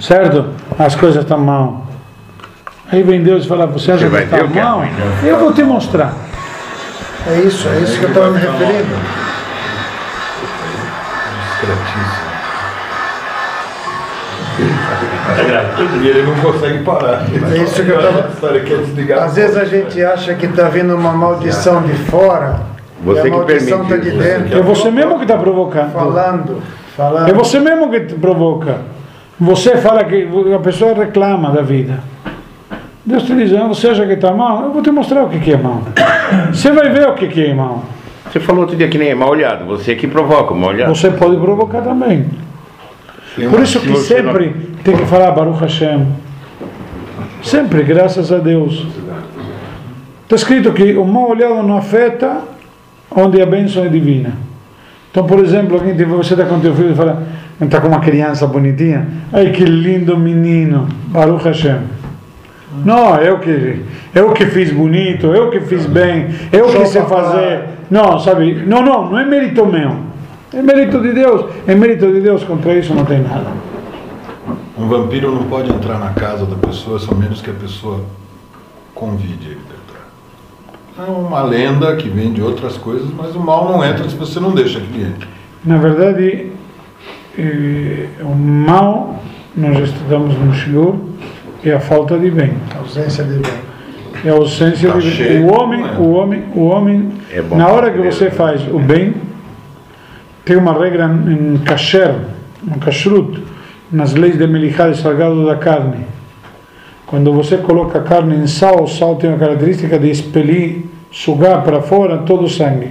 certo? 0.00 0.46
As 0.78 0.94
coisas 0.94 1.22
estão 1.22 1.38
mal. 1.38 1.86
Aí 2.90 3.02
vem 3.02 3.22
Deus 3.22 3.44
e 3.44 3.48
fala, 3.48 3.66
você 3.66 3.92
acha 3.92 4.04
Você 4.04 4.08
vai 4.08 4.26
que 4.26 4.34
está 4.34 4.38
é 4.60 4.62
mal? 4.64 4.80
né? 4.80 4.90
Eu 5.24 5.38
vou 5.38 5.52
te 5.52 5.62
mostrar. 5.62 6.14
É 7.26 7.40
isso, 7.40 7.68
é 7.68 7.80
isso 7.80 7.98
que 7.98 8.04
eu 8.04 8.08
estava 8.10 8.30
me 8.30 8.40
referindo. 8.40 8.94
Discretíssimo. 11.50 12.28
E 16.02 16.08
ele 16.08 16.22
não 16.22 16.34
consegue 16.36 16.82
parar. 16.84 17.24
É 17.54 17.58
isso 17.62 17.84
que 17.84 17.90
eu 17.90 18.00
tava- 18.02 18.26
A 18.26 18.28
história 18.30 18.60
quer 18.62 18.78
desligar. 18.78 19.24
Às 19.24 19.36
vezes 19.36 19.56
a 19.56 19.64
gente 19.64 20.02
acha 20.02 20.34
que 20.34 20.46
está 20.46 20.64
vindo 20.68 20.94
uma 20.94 21.12
maldição 21.12 21.82
de 21.82 21.92
fora, 21.94 22.60
Você 23.04 23.18
e 23.18 23.20
a 23.20 23.24
que 23.24 23.30
maldição 23.30 23.82
está 23.82 23.96
de 23.96 24.10
dentro, 24.10 24.58
É 24.58 24.62
você 24.62 24.90
mesmo 24.90 25.16
que 25.16 25.22
está 25.24 25.36
provocando. 25.36 25.92
falando, 25.92 26.62
falando. 26.96 27.28
É 27.28 27.32
você 27.32 27.60
mesmo 27.60 27.90
que 27.90 28.00
te 28.00 28.14
provoca. 28.14 28.78
Você 29.40 29.76
fala 29.76 30.02
que 30.04 30.28
a 30.54 30.58
pessoa 30.58 30.94
reclama 30.94 31.52
da 31.52 31.62
vida. 31.62 32.00
Deus 33.08 33.22
te 33.22 33.34
diz, 33.34 33.54
ah, 33.54 33.66
você 33.66 33.88
acha 33.88 34.06
que 34.06 34.12
está 34.12 34.32
mal? 34.32 34.64
Eu 34.64 34.70
vou 34.70 34.82
te 34.82 34.90
mostrar 34.90 35.24
o 35.24 35.30
que 35.30 35.38
que 35.38 35.52
é 35.52 35.56
mal. 35.56 35.82
Você 36.52 36.70
vai 36.70 36.90
ver 36.90 37.08
o 37.08 37.14
que 37.14 37.26
que 37.26 37.42
é 37.46 37.54
mal. 37.54 37.82
Você 38.30 38.38
falou 38.38 38.60
outro 38.60 38.76
dia 38.76 38.86
que 38.86 38.98
nem 38.98 39.08
é 39.08 39.14
mal 39.14 39.30
olhado. 39.30 39.64
Você 39.64 39.94
que 39.94 40.06
provoca 40.06 40.52
o 40.52 40.56
mal 40.56 40.68
olhado. 40.68 40.94
Você 40.94 41.10
pode 41.10 41.38
provocar 41.38 41.80
também. 41.80 42.26
Tem 43.34 43.48
Por 43.48 43.60
isso 43.62 43.80
que 43.80 43.86
se 43.86 43.92
você 43.92 44.20
não- 44.20 44.34
sempre 44.34 44.54
tem 44.84 44.94
que 44.94 45.06
falar 45.06 45.30
Baruch 45.30 45.58
Hashem. 45.58 46.06
Sempre, 47.42 47.82
graças 47.82 48.30
a 48.30 48.36
Deus. 48.36 48.86
Está 50.24 50.36
escrito 50.36 50.70
que 50.74 50.92
o 50.92 51.04
mal 51.06 51.30
olhado 51.30 51.62
não 51.62 51.78
afeta 51.78 52.42
onde 53.10 53.40
a 53.40 53.46
bênção 53.46 53.86
é 53.86 53.88
divina. 53.88 54.32
Então, 55.10 55.24
por 55.24 55.38
exemplo, 55.38 55.76
alguém 55.76 55.94
você 56.04 56.34
está 56.34 56.44
com 56.44 56.60
teu 56.60 56.74
filho 56.74 56.90
e 56.90 56.94
fala, 56.94 57.22
está 57.58 57.80
com 57.80 57.88
uma 57.88 58.00
criança 58.00 58.46
bonitinha, 58.46 59.08
ai 59.32 59.50
que 59.50 59.64
lindo 59.64 60.14
menino, 60.18 60.86
Baruch 61.06 61.44
Hashem. 61.44 61.78
Não, 62.84 63.16
eu 63.16 63.38
que, 63.38 63.82
eu 64.14 64.32
que 64.32 64.46
fiz 64.46 64.70
bonito, 64.70 65.28
eu 65.28 65.50
que 65.50 65.60
fiz 65.60 65.86
bem, 65.86 66.28
eu 66.52 66.66
que 66.66 66.86
sei 66.86 67.02
fazer. 67.02 67.64
Não, 67.90 68.18
sabe? 68.18 68.54
Não, 68.66 68.82
não, 68.82 69.10
não 69.10 69.18
é 69.18 69.24
mérito 69.24 69.64
meu. 69.64 69.96
É 70.52 70.62
mérito 70.62 71.00
de 71.00 71.12
Deus. 71.12 71.46
É 71.66 71.74
mérito 71.74 72.10
de 72.12 72.20
Deus, 72.20 72.44
contra 72.44 72.74
isso 72.74 72.94
não 72.94 73.04
tem 73.04 73.20
nada. 73.20 73.46
Um 74.76 74.86
vampiro 74.86 75.34
não 75.34 75.44
pode 75.44 75.70
entrar 75.70 75.98
na 75.98 76.10
casa 76.10 76.46
da 76.46 76.56
pessoa, 76.56 76.98
só 76.98 77.14
menos 77.14 77.40
que 77.40 77.50
a 77.50 77.54
pessoa 77.54 78.00
convide 78.94 79.46
ele 79.46 79.60
para 79.66 81.06
entrar. 81.06 81.08
É 81.08 81.18
uma 81.18 81.42
lenda 81.42 81.96
que 81.96 82.08
vem 82.08 82.32
de 82.32 82.42
outras 82.42 82.76
coisas, 82.76 83.08
mas 83.16 83.34
o 83.34 83.40
mal 83.40 83.70
não 83.70 83.84
entra 83.84 84.08
se 84.08 84.14
você 84.14 84.38
não 84.38 84.52
deixa 84.52 84.78
que 84.78 84.86
ele 84.86 85.06
entre. 85.06 85.28
Na 85.64 85.78
verdade, 85.78 86.52
eh, 87.38 88.08
o 88.20 88.34
mal 88.34 89.22
nós 89.56 89.78
estudamos 89.88 90.38
no 90.38 90.54
Shiur, 90.54 90.94
é 91.64 91.72
a 91.72 91.80
falta 91.80 92.18
de 92.18 92.30
bem. 92.30 92.52
Ausência 92.76 93.24
de 93.24 93.38
bem. 93.38 93.52
É 94.24 94.30
a 94.30 94.34
ausência 94.34 94.90
Tá 94.90 94.98
de 94.98 95.10
bem. 95.10 95.44
O 95.44 95.52
homem, 95.54 95.82
é? 95.82 95.98
o 95.98 96.10
homem, 96.12 96.44
o 96.54 96.64
homem, 96.66 97.12
É 97.32 97.40
bom 97.42 97.56
na 97.56 97.68
hora 97.68 97.90
que 97.90 97.98
você 97.98 98.30
faz 98.30 98.62
o 98.68 98.78
bem, 98.78 99.14
tem 100.44 100.56
uma 100.56 100.72
regra 100.72 101.04
em 101.06 101.58
kasher, 101.58 102.14
no 102.62 102.78
kashrut, 102.78 103.42
nas 103.92 104.14
leis 104.14 104.38
de 104.38 104.46
melihá, 104.46 104.88
de 104.88 104.98
salgado 104.98 105.44
da 105.46 105.56
carne. 105.56 106.06
Quando 107.06 107.32
você 107.32 107.56
coloca 107.56 107.98
a 107.98 108.02
carne 108.02 108.36
em 108.36 108.46
sal, 108.46 108.82
o 108.82 108.86
sal 108.86 109.16
tem 109.16 109.32
a 109.32 109.36
característica 109.36 109.98
de 109.98 110.10
expelir, 110.10 110.84
sugar 111.10 111.62
para 111.62 111.80
fora 111.80 112.18
todo 112.18 112.44
o 112.44 112.48
sangue. 112.48 112.90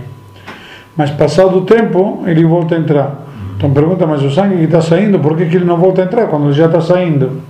Mas 0.95 1.11
passado 1.11 1.59
o 1.59 1.61
tempo, 1.61 2.23
ele 2.25 2.43
volta 2.43 2.75
a 2.75 2.79
entrar. 2.79 3.27
Então 3.55 3.71
pergunta, 3.71 4.07
mas 4.07 4.23
o 4.23 4.31
sangue 4.31 4.57
que 4.57 4.63
está 4.63 4.81
saindo, 4.81 5.19
por 5.19 5.37
que, 5.37 5.45
que 5.45 5.55
ele 5.57 5.65
não 5.65 5.77
volta 5.77 6.01
a 6.01 6.05
entrar 6.05 6.27
quando 6.27 6.51
já 6.51 6.65
está 6.65 6.81
saindo? 6.81 7.41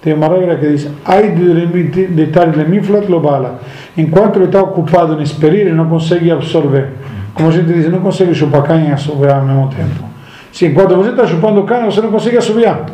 Tem 0.00 0.12
uma 0.14 0.28
regra 0.28 0.56
que 0.56 0.68
diz, 0.68 0.88
ai 1.04 1.30
de 1.30 2.06
detalhe 2.06 2.56
lemiflat 2.56 3.08
lobala. 3.08 3.60
Enquanto 3.96 4.36
ele 4.36 4.44
está 4.44 4.62
ocupado 4.62 5.14
em 5.18 5.22
expelir, 5.22 5.62
ele 5.62 5.72
não 5.72 5.88
consegue 5.88 6.30
absorver. 6.30 6.90
Como 7.34 7.48
a 7.48 7.52
gente 7.52 7.66
diz, 7.72 7.90
não 7.90 8.00
consegue 8.00 8.34
chupar 8.34 8.62
canha 8.62 8.90
e 8.90 8.92
assobiar 8.92 9.40
ao 9.40 9.44
mesmo 9.44 9.68
tempo. 9.68 10.04
Se 10.52 10.66
enquanto 10.66 10.94
você 10.96 11.10
está 11.10 11.26
chupando 11.26 11.62
canha, 11.64 11.86
você 11.86 12.00
não 12.00 12.10
consegue 12.10 12.36
assobiar. 12.36 12.86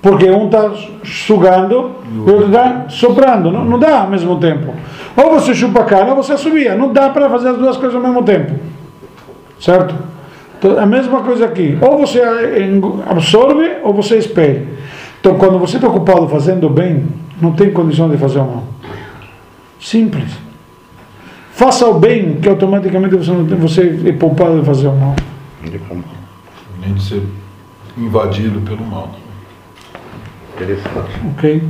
Porque 0.00 0.30
um 0.30 0.46
está 0.46 0.70
sugando 1.02 1.92
e 2.12 2.18
o 2.18 2.28
outro 2.30 2.46
está 2.46 2.84
soprando. 2.88 3.50
Não, 3.50 3.64
não 3.64 3.78
dá 3.78 4.00
ao 4.02 4.10
mesmo 4.10 4.38
tempo. 4.38 4.74
Ou 5.16 5.30
você 5.30 5.54
chupa 5.54 5.82
canha 5.84 6.06
ou 6.10 6.16
você 6.16 6.34
assobia. 6.34 6.74
Não 6.76 6.92
dá 6.92 7.08
para 7.10 7.28
fazer 7.30 7.48
as 7.50 7.56
duas 7.56 7.76
coisas 7.76 7.94
ao 7.96 8.02
mesmo 8.02 8.22
tempo. 8.22 8.52
Certo? 9.60 9.94
Então, 10.58 10.78
a 10.78 10.86
mesma 10.86 11.20
coisa 11.22 11.46
aqui. 11.46 11.78
Ou 11.80 11.98
você 11.98 12.20
engo- 12.62 13.02
absorve 13.08 13.76
ou 13.82 13.94
você 13.94 14.16
espelha. 14.18 14.62
Então, 15.24 15.38
quando 15.38 15.58
você 15.58 15.76
está 15.76 15.88
ocupado 15.88 16.28
fazendo 16.28 16.68
bem, 16.68 17.06
não 17.40 17.52
tem 17.52 17.72
condição 17.72 18.10
de 18.10 18.18
fazer 18.18 18.40
o 18.40 18.44
mal. 18.44 18.64
Simples. 19.80 20.30
Faça 21.52 21.86
o 21.86 21.98
bem, 21.98 22.34
que 22.34 22.46
automaticamente 22.46 23.16
você, 23.16 23.30
não 23.30 23.46
tem, 23.46 23.56
você 23.56 24.02
é 24.04 24.12
poupado 24.12 24.60
de 24.60 24.66
fazer 24.66 24.86
o 24.88 24.94
mal. 24.94 25.16
Nem 26.78 26.92
de 26.92 27.02
ser 27.02 27.22
invadido 27.96 28.60
pelo 28.60 28.84
mal. 28.84 29.12
Interessante. 30.54 31.18
Ok? 31.30 31.62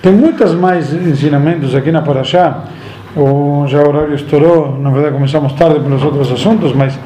Tem 0.00 0.12
muitas 0.14 0.54
mais 0.54 0.90
ensinamentos 0.94 1.74
aqui 1.74 1.92
na 1.92 2.00
Paraxá. 2.00 2.64
O, 3.16 3.64
já 3.66 3.78
o 3.82 3.88
horário 3.88 4.14
estourou, 4.14 4.78
na 4.78 4.90
verdade 4.90 5.14
começamos 5.14 5.52
tarde 5.54 5.80
pelos 5.80 6.02
outros 6.04 6.30
assuntos, 6.30 6.74
mas 6.74 6.98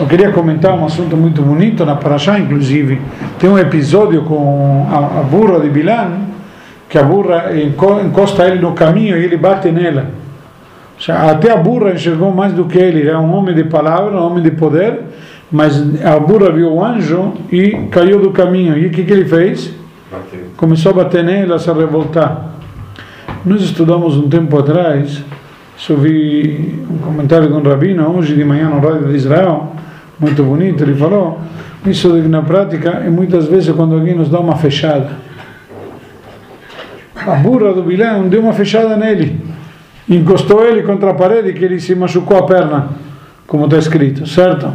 eu 0.00 0.06
queria 0.06 0.32
comentar 0.32 0.72
um 0.72 0.86
assunto 0.86 1.14
muito 1.16 1.42
bonito 1.42 1.84
na 1.84 1.96
Paraxá, 1.96 2.38
inclusive. 2.38 2.98
Tem 3.38 3.50
um 3.50 3.58
episódio 3.58 4.22
com 4.22 4.86
a, 4.90 5.20
a 5.20 5.22
burra 5.22 5.60
de 5.60 5.68
Bilã, 5.68 6.12
que 6.88 6.96
a 6.96 7.02
burra 7.02 7.54
enco- 7.54 8.00
encosta 8.00 8.46
ele 8.46 8.60
no 8.60 8.72
caminho 8.72 9.18
e 9.18 9.24
ele 9.24 9.36
bate 9.36 9.70
nela. 9.70 10.06
Até 11.08 11.52
a 11.52 11.56
burra 11.56 11.92
enxergou 11.92 12.32
mais 12.34 12.52
do 12.54 12.64
que 12.64 12.78
ele, 12.78 13.06
era 13.06 13.20
um 13.20 13.34
homem 13.34 13.54
de 13.54 13.64
palavra, 13.64 14.18
um 14.18 14.24
homem 14.26 14.42
de 14.42 14.52
poder, 14.52 15.00
mas 15.52 15.78
a 16.04 16.18
burra 16.18 16.50
viu 16.52 16.72
o 16.72 16.82
anjo 16.84 17.34
e 17.52 17.70
caiu 17.90 18.18
do 18.18 18.30
caminho. 18.30 18.78
E 18.78 18.86
o 18.86 18.90
que, 18.90 19.04
que 19.04 19.12
ele 19.12 19.26
fez? 19.26 19.74
Bateu. 20.10 20.40
começou 20.56 20.92
a 20.92 20.94
bater 20.94 21.22
nela, 21.22 21.56
a 21.56 21.58
se 21.58 21.70
revoltar. 21.70 22.46
Nós 23.44 23.62
estudamos 23.62 24.16
um 24.16 24.28
tempo 24.28 24.58
atrás, 24.58 25.22
isso 25.80 25.94
eu 25.94 25.96
vi 25.96 26.78
um 26.90 26.98
comentário 26.98 27.48
de 27.48 27.54
um 27.54 27.62
rabino 27.62 28.06
hoje 28.14 28.34
de 28.34 28.44
manhã 28.44 28.68
no 28.68 28.86
rádio 28.86 29.08
de 29.08 29.16
Israel, 29.16 29.72
muito 30.18 30.44
bonito, 30.44 30.84
ele 30.84 30.94
falou, 30.94 31.40
isso 31.86 32.12
de 32.12 32.20
que 32.20 32.28
na 32.28 32.42
prática 32.42 32.90
é 33.02 33.08
muitas 33.08 33.46
vezes 33.46 33.74
quando 33.74 33.94
alguém 33.94 34.14
nos 34.14 34.28
dá 34.28 34.38
uma 34.40 34.56
fechada. 34.56 35.08
A 37.16 37.34
burra 37.36 37.72
do 37.72 37.82
Bilão 37.82 38.28
deu 38.28 38.42
uma 38.42 38.52
fechada 38.52 38.94
nele, 38.94 39.40
encostou 40.06 40.66
ele 40.66 40.82
contra 40.82 41.12
a 41.12 41.14
parede 41.14 41.54
que 41.54 41.64
ele 41.64 41.80
se 41.80 41.94
machucou 41.94 42.36
a 42.36 42.42
perna, 42.42 42.90
como 43.46 43.64
está 43.64 43.78
escrito, 43.78 44.26
certo? 44.26 44.70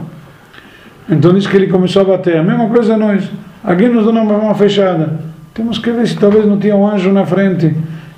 Então 1.07 1.35
diz 1.35 1.45
que 1.45 1.55
ele 1.55 1.67
começou 1.67 2.01
a 2.01 2.05
bater. 2.05 2.37
A 2.37 2.43
mesma 2.43 2.67
coisa 2.67 2.97
nós. 2.97 3.29
Alguém 3.63 3.89
nos 3.89 4.07
uma, 4.07 4.21
uma 4.21 4.55
fechada. 4.55 5.19
Temos 5.53 5.77
que 5.77 5.91
ver 5.91 6.07
se 6.07 6.17
talvez 6.17 6.47
não 6.47 6.57
tinha 6.57 6.75
um 6.75 6.87
anjo 6.87 7.11
na 7.11 7.27
frente, 7.27 7.75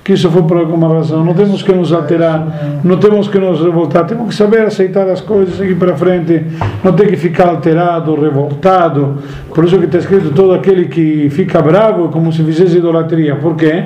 que 0.08 0.14
isso 0.14 0.30
foi 0.30 0.42
por 0.44 0.56
alguma 0.56 0.88
razão. 0.88 1.22
Não 1.22 1.34
temos 1.34 1.62
que 1.62 1.70
nos 1.70 1.92
alterar, 1.92 2.80
não 2.82 2.96
temos 2.96 3.28
que 3.28 3.38
nos 3.38 3.60
revoltar. 3.60 4.06
Temos 4.06 4.28
que 4.28 4.34
saber 4.34 4.62
aceitar 4.62 5.06
as 5.06 5.20
coisas, 5.20 5.58
seguir 5.58 5.74
para 5.74 5.94
frente. 5.94 6.46
Não 6.82 6.94
tem 6.94 7.08
que 7.08 7.16
ficar 7.18 7.50
alterado, 7.50 8.18
revoltado. 8.18 9.18
Por 9.54 9.66
isso 9.66 9.78
que 9.78 9.84
está 9.84 9.98
escrito: 9.98 10.30
todo 10.30 10.54
aquele 10.54 10.86
que 10.86 11.28
fica 11.28 11.60
bravo 11.60 12.06
é 12.06 12.08
como 12.08 12.32
se 12.32 12.42
fizesse 12.42 12.78
idolatria. 12.78 13.36
Por 13.36 13.54
quê? 13.54 13.84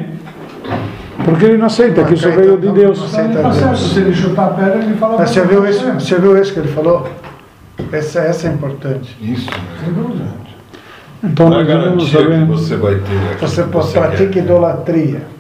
Porque 1.25 1.45
ele 1.45 1.57
não 1.57 1.67
aceita 1.67 2.05
que 2.05 2.15
isso 2.15 2.31
veio 2.31 2.57
de 2.57 2.71
Deus. 2.71 3.01
Não 3.01 3.07
aceita 3.07 3.43
Deus. 3.43 3.93
se 3.93 3.99
ele 3.99 4.15
chutar 4.15 4.45
a 4.45 4.51
pedra, 4.51 4.77
ele 4.77 4.95
fala. 4.95 5.19
Mas 5.19 5.31
você 5.31 5.41
viu 5.41 5.69
isso, 5.69 5.85
você 5.93 6.21
viu 6.21 6.41
isso 6.41 6.55
que 6.55 6.61
ele 6.61 6.69
falou? 6.69 7.09
Essa, 7.91 8.21
essa 8.21 8.47
é 8.47 8.53
importante. 8.53 9.17
Isso 9.21 9.51
mesmo. 9.85 10.23
Então 11.25 11.51
Não 11.51 11.61
é 11.61 11.65
que 11.65 12.45
você 12.47 12.77
vai 12.77 12.95
ter 12.95 13.41
Você 13.41 13.63
você 13.65 13.99
pratica 13.99 14.27
quer. 14.29 14.45
idolatria. 14.45 15.33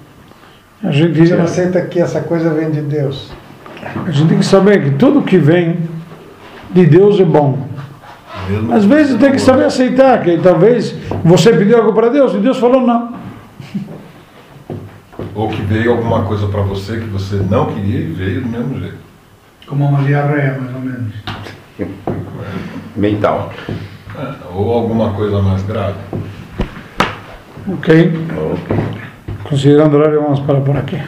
A 0.85 0.91
gente, 0.91 1.19
Você 1.19 1.37
não 1.37 1.45
aceita 1.45 1.81
que 1.83 2.01
essa 2.01 2.21
coisa 2.21 2.51
vem 2.51 2.71
de 2.71 2.81
Deus. 2.81 3.31
a 4.07 4.11
gente 4.11 4.29
tem 4.29 4.39
que 4.39 4.45
saber 4.45 4.83
que 4.83 4.91
tudo 4.93 5.23
que 5.23 5.39
vem 5.39 5.79
de 6.73 6.87
Deus 6.87 7.21
é 7.21 7.25
bom. 7.25 7.69
Mesmo 8.49 8.73
Às 8.73 8.85
vezes 8.85 9.19
tem 9.19 9.31
que 9.31 9.39
saber 9.39 9.65
aceitar 9.65 10.21
que 10.23 10.39
talvez 10.39 10.95
você 11.23 11.53
pediu 11.53 11.79
algo 11.79 11.93
para 11.93 12.09
Deus 12.09 12.35
e 12.35 12.39
Deus 12.39 12.59
falou 12.59 12.81
não. 12.81 13.15
Ou 15.35 15.49
que 15.49 15.63
veio 15.63 15.93
alguma 15.93 16.25
coisa 16.25 16.49
para 16.49 16.63
você 16.63 16.99
que 16.99 17.07
você 17.07 17.37
não 17.37 17.67
queria 17.67 18.01
e 18.01 18.13
veio 18.13 18.41
do 18.43 18.49
mesmo 18.49 18.81
jeito. 18.81 18.99
Como 19.67 19.87
uma 19.87 20.03
diarreia, 20.03 20.59
mais 20.61 20.75
ou 20.75 20.81
menos. 20.81 21.13
Mental. 22.97 23.53
É, 24.19 24.33
ou 24.53 24.73
alguma 24.73 25.13
coisa 25.13 25.41
mais 25.41 25.63
grave. 25.63 25.97
Ok? 27.69 28.13
Considerando 29.45 29.97
o 29.97 30.01
horário, 30.01 30.23
vamos 30.23 30.41
parar 30.41 30.63
por 30.63 30.77
aqui. 30.77 30.99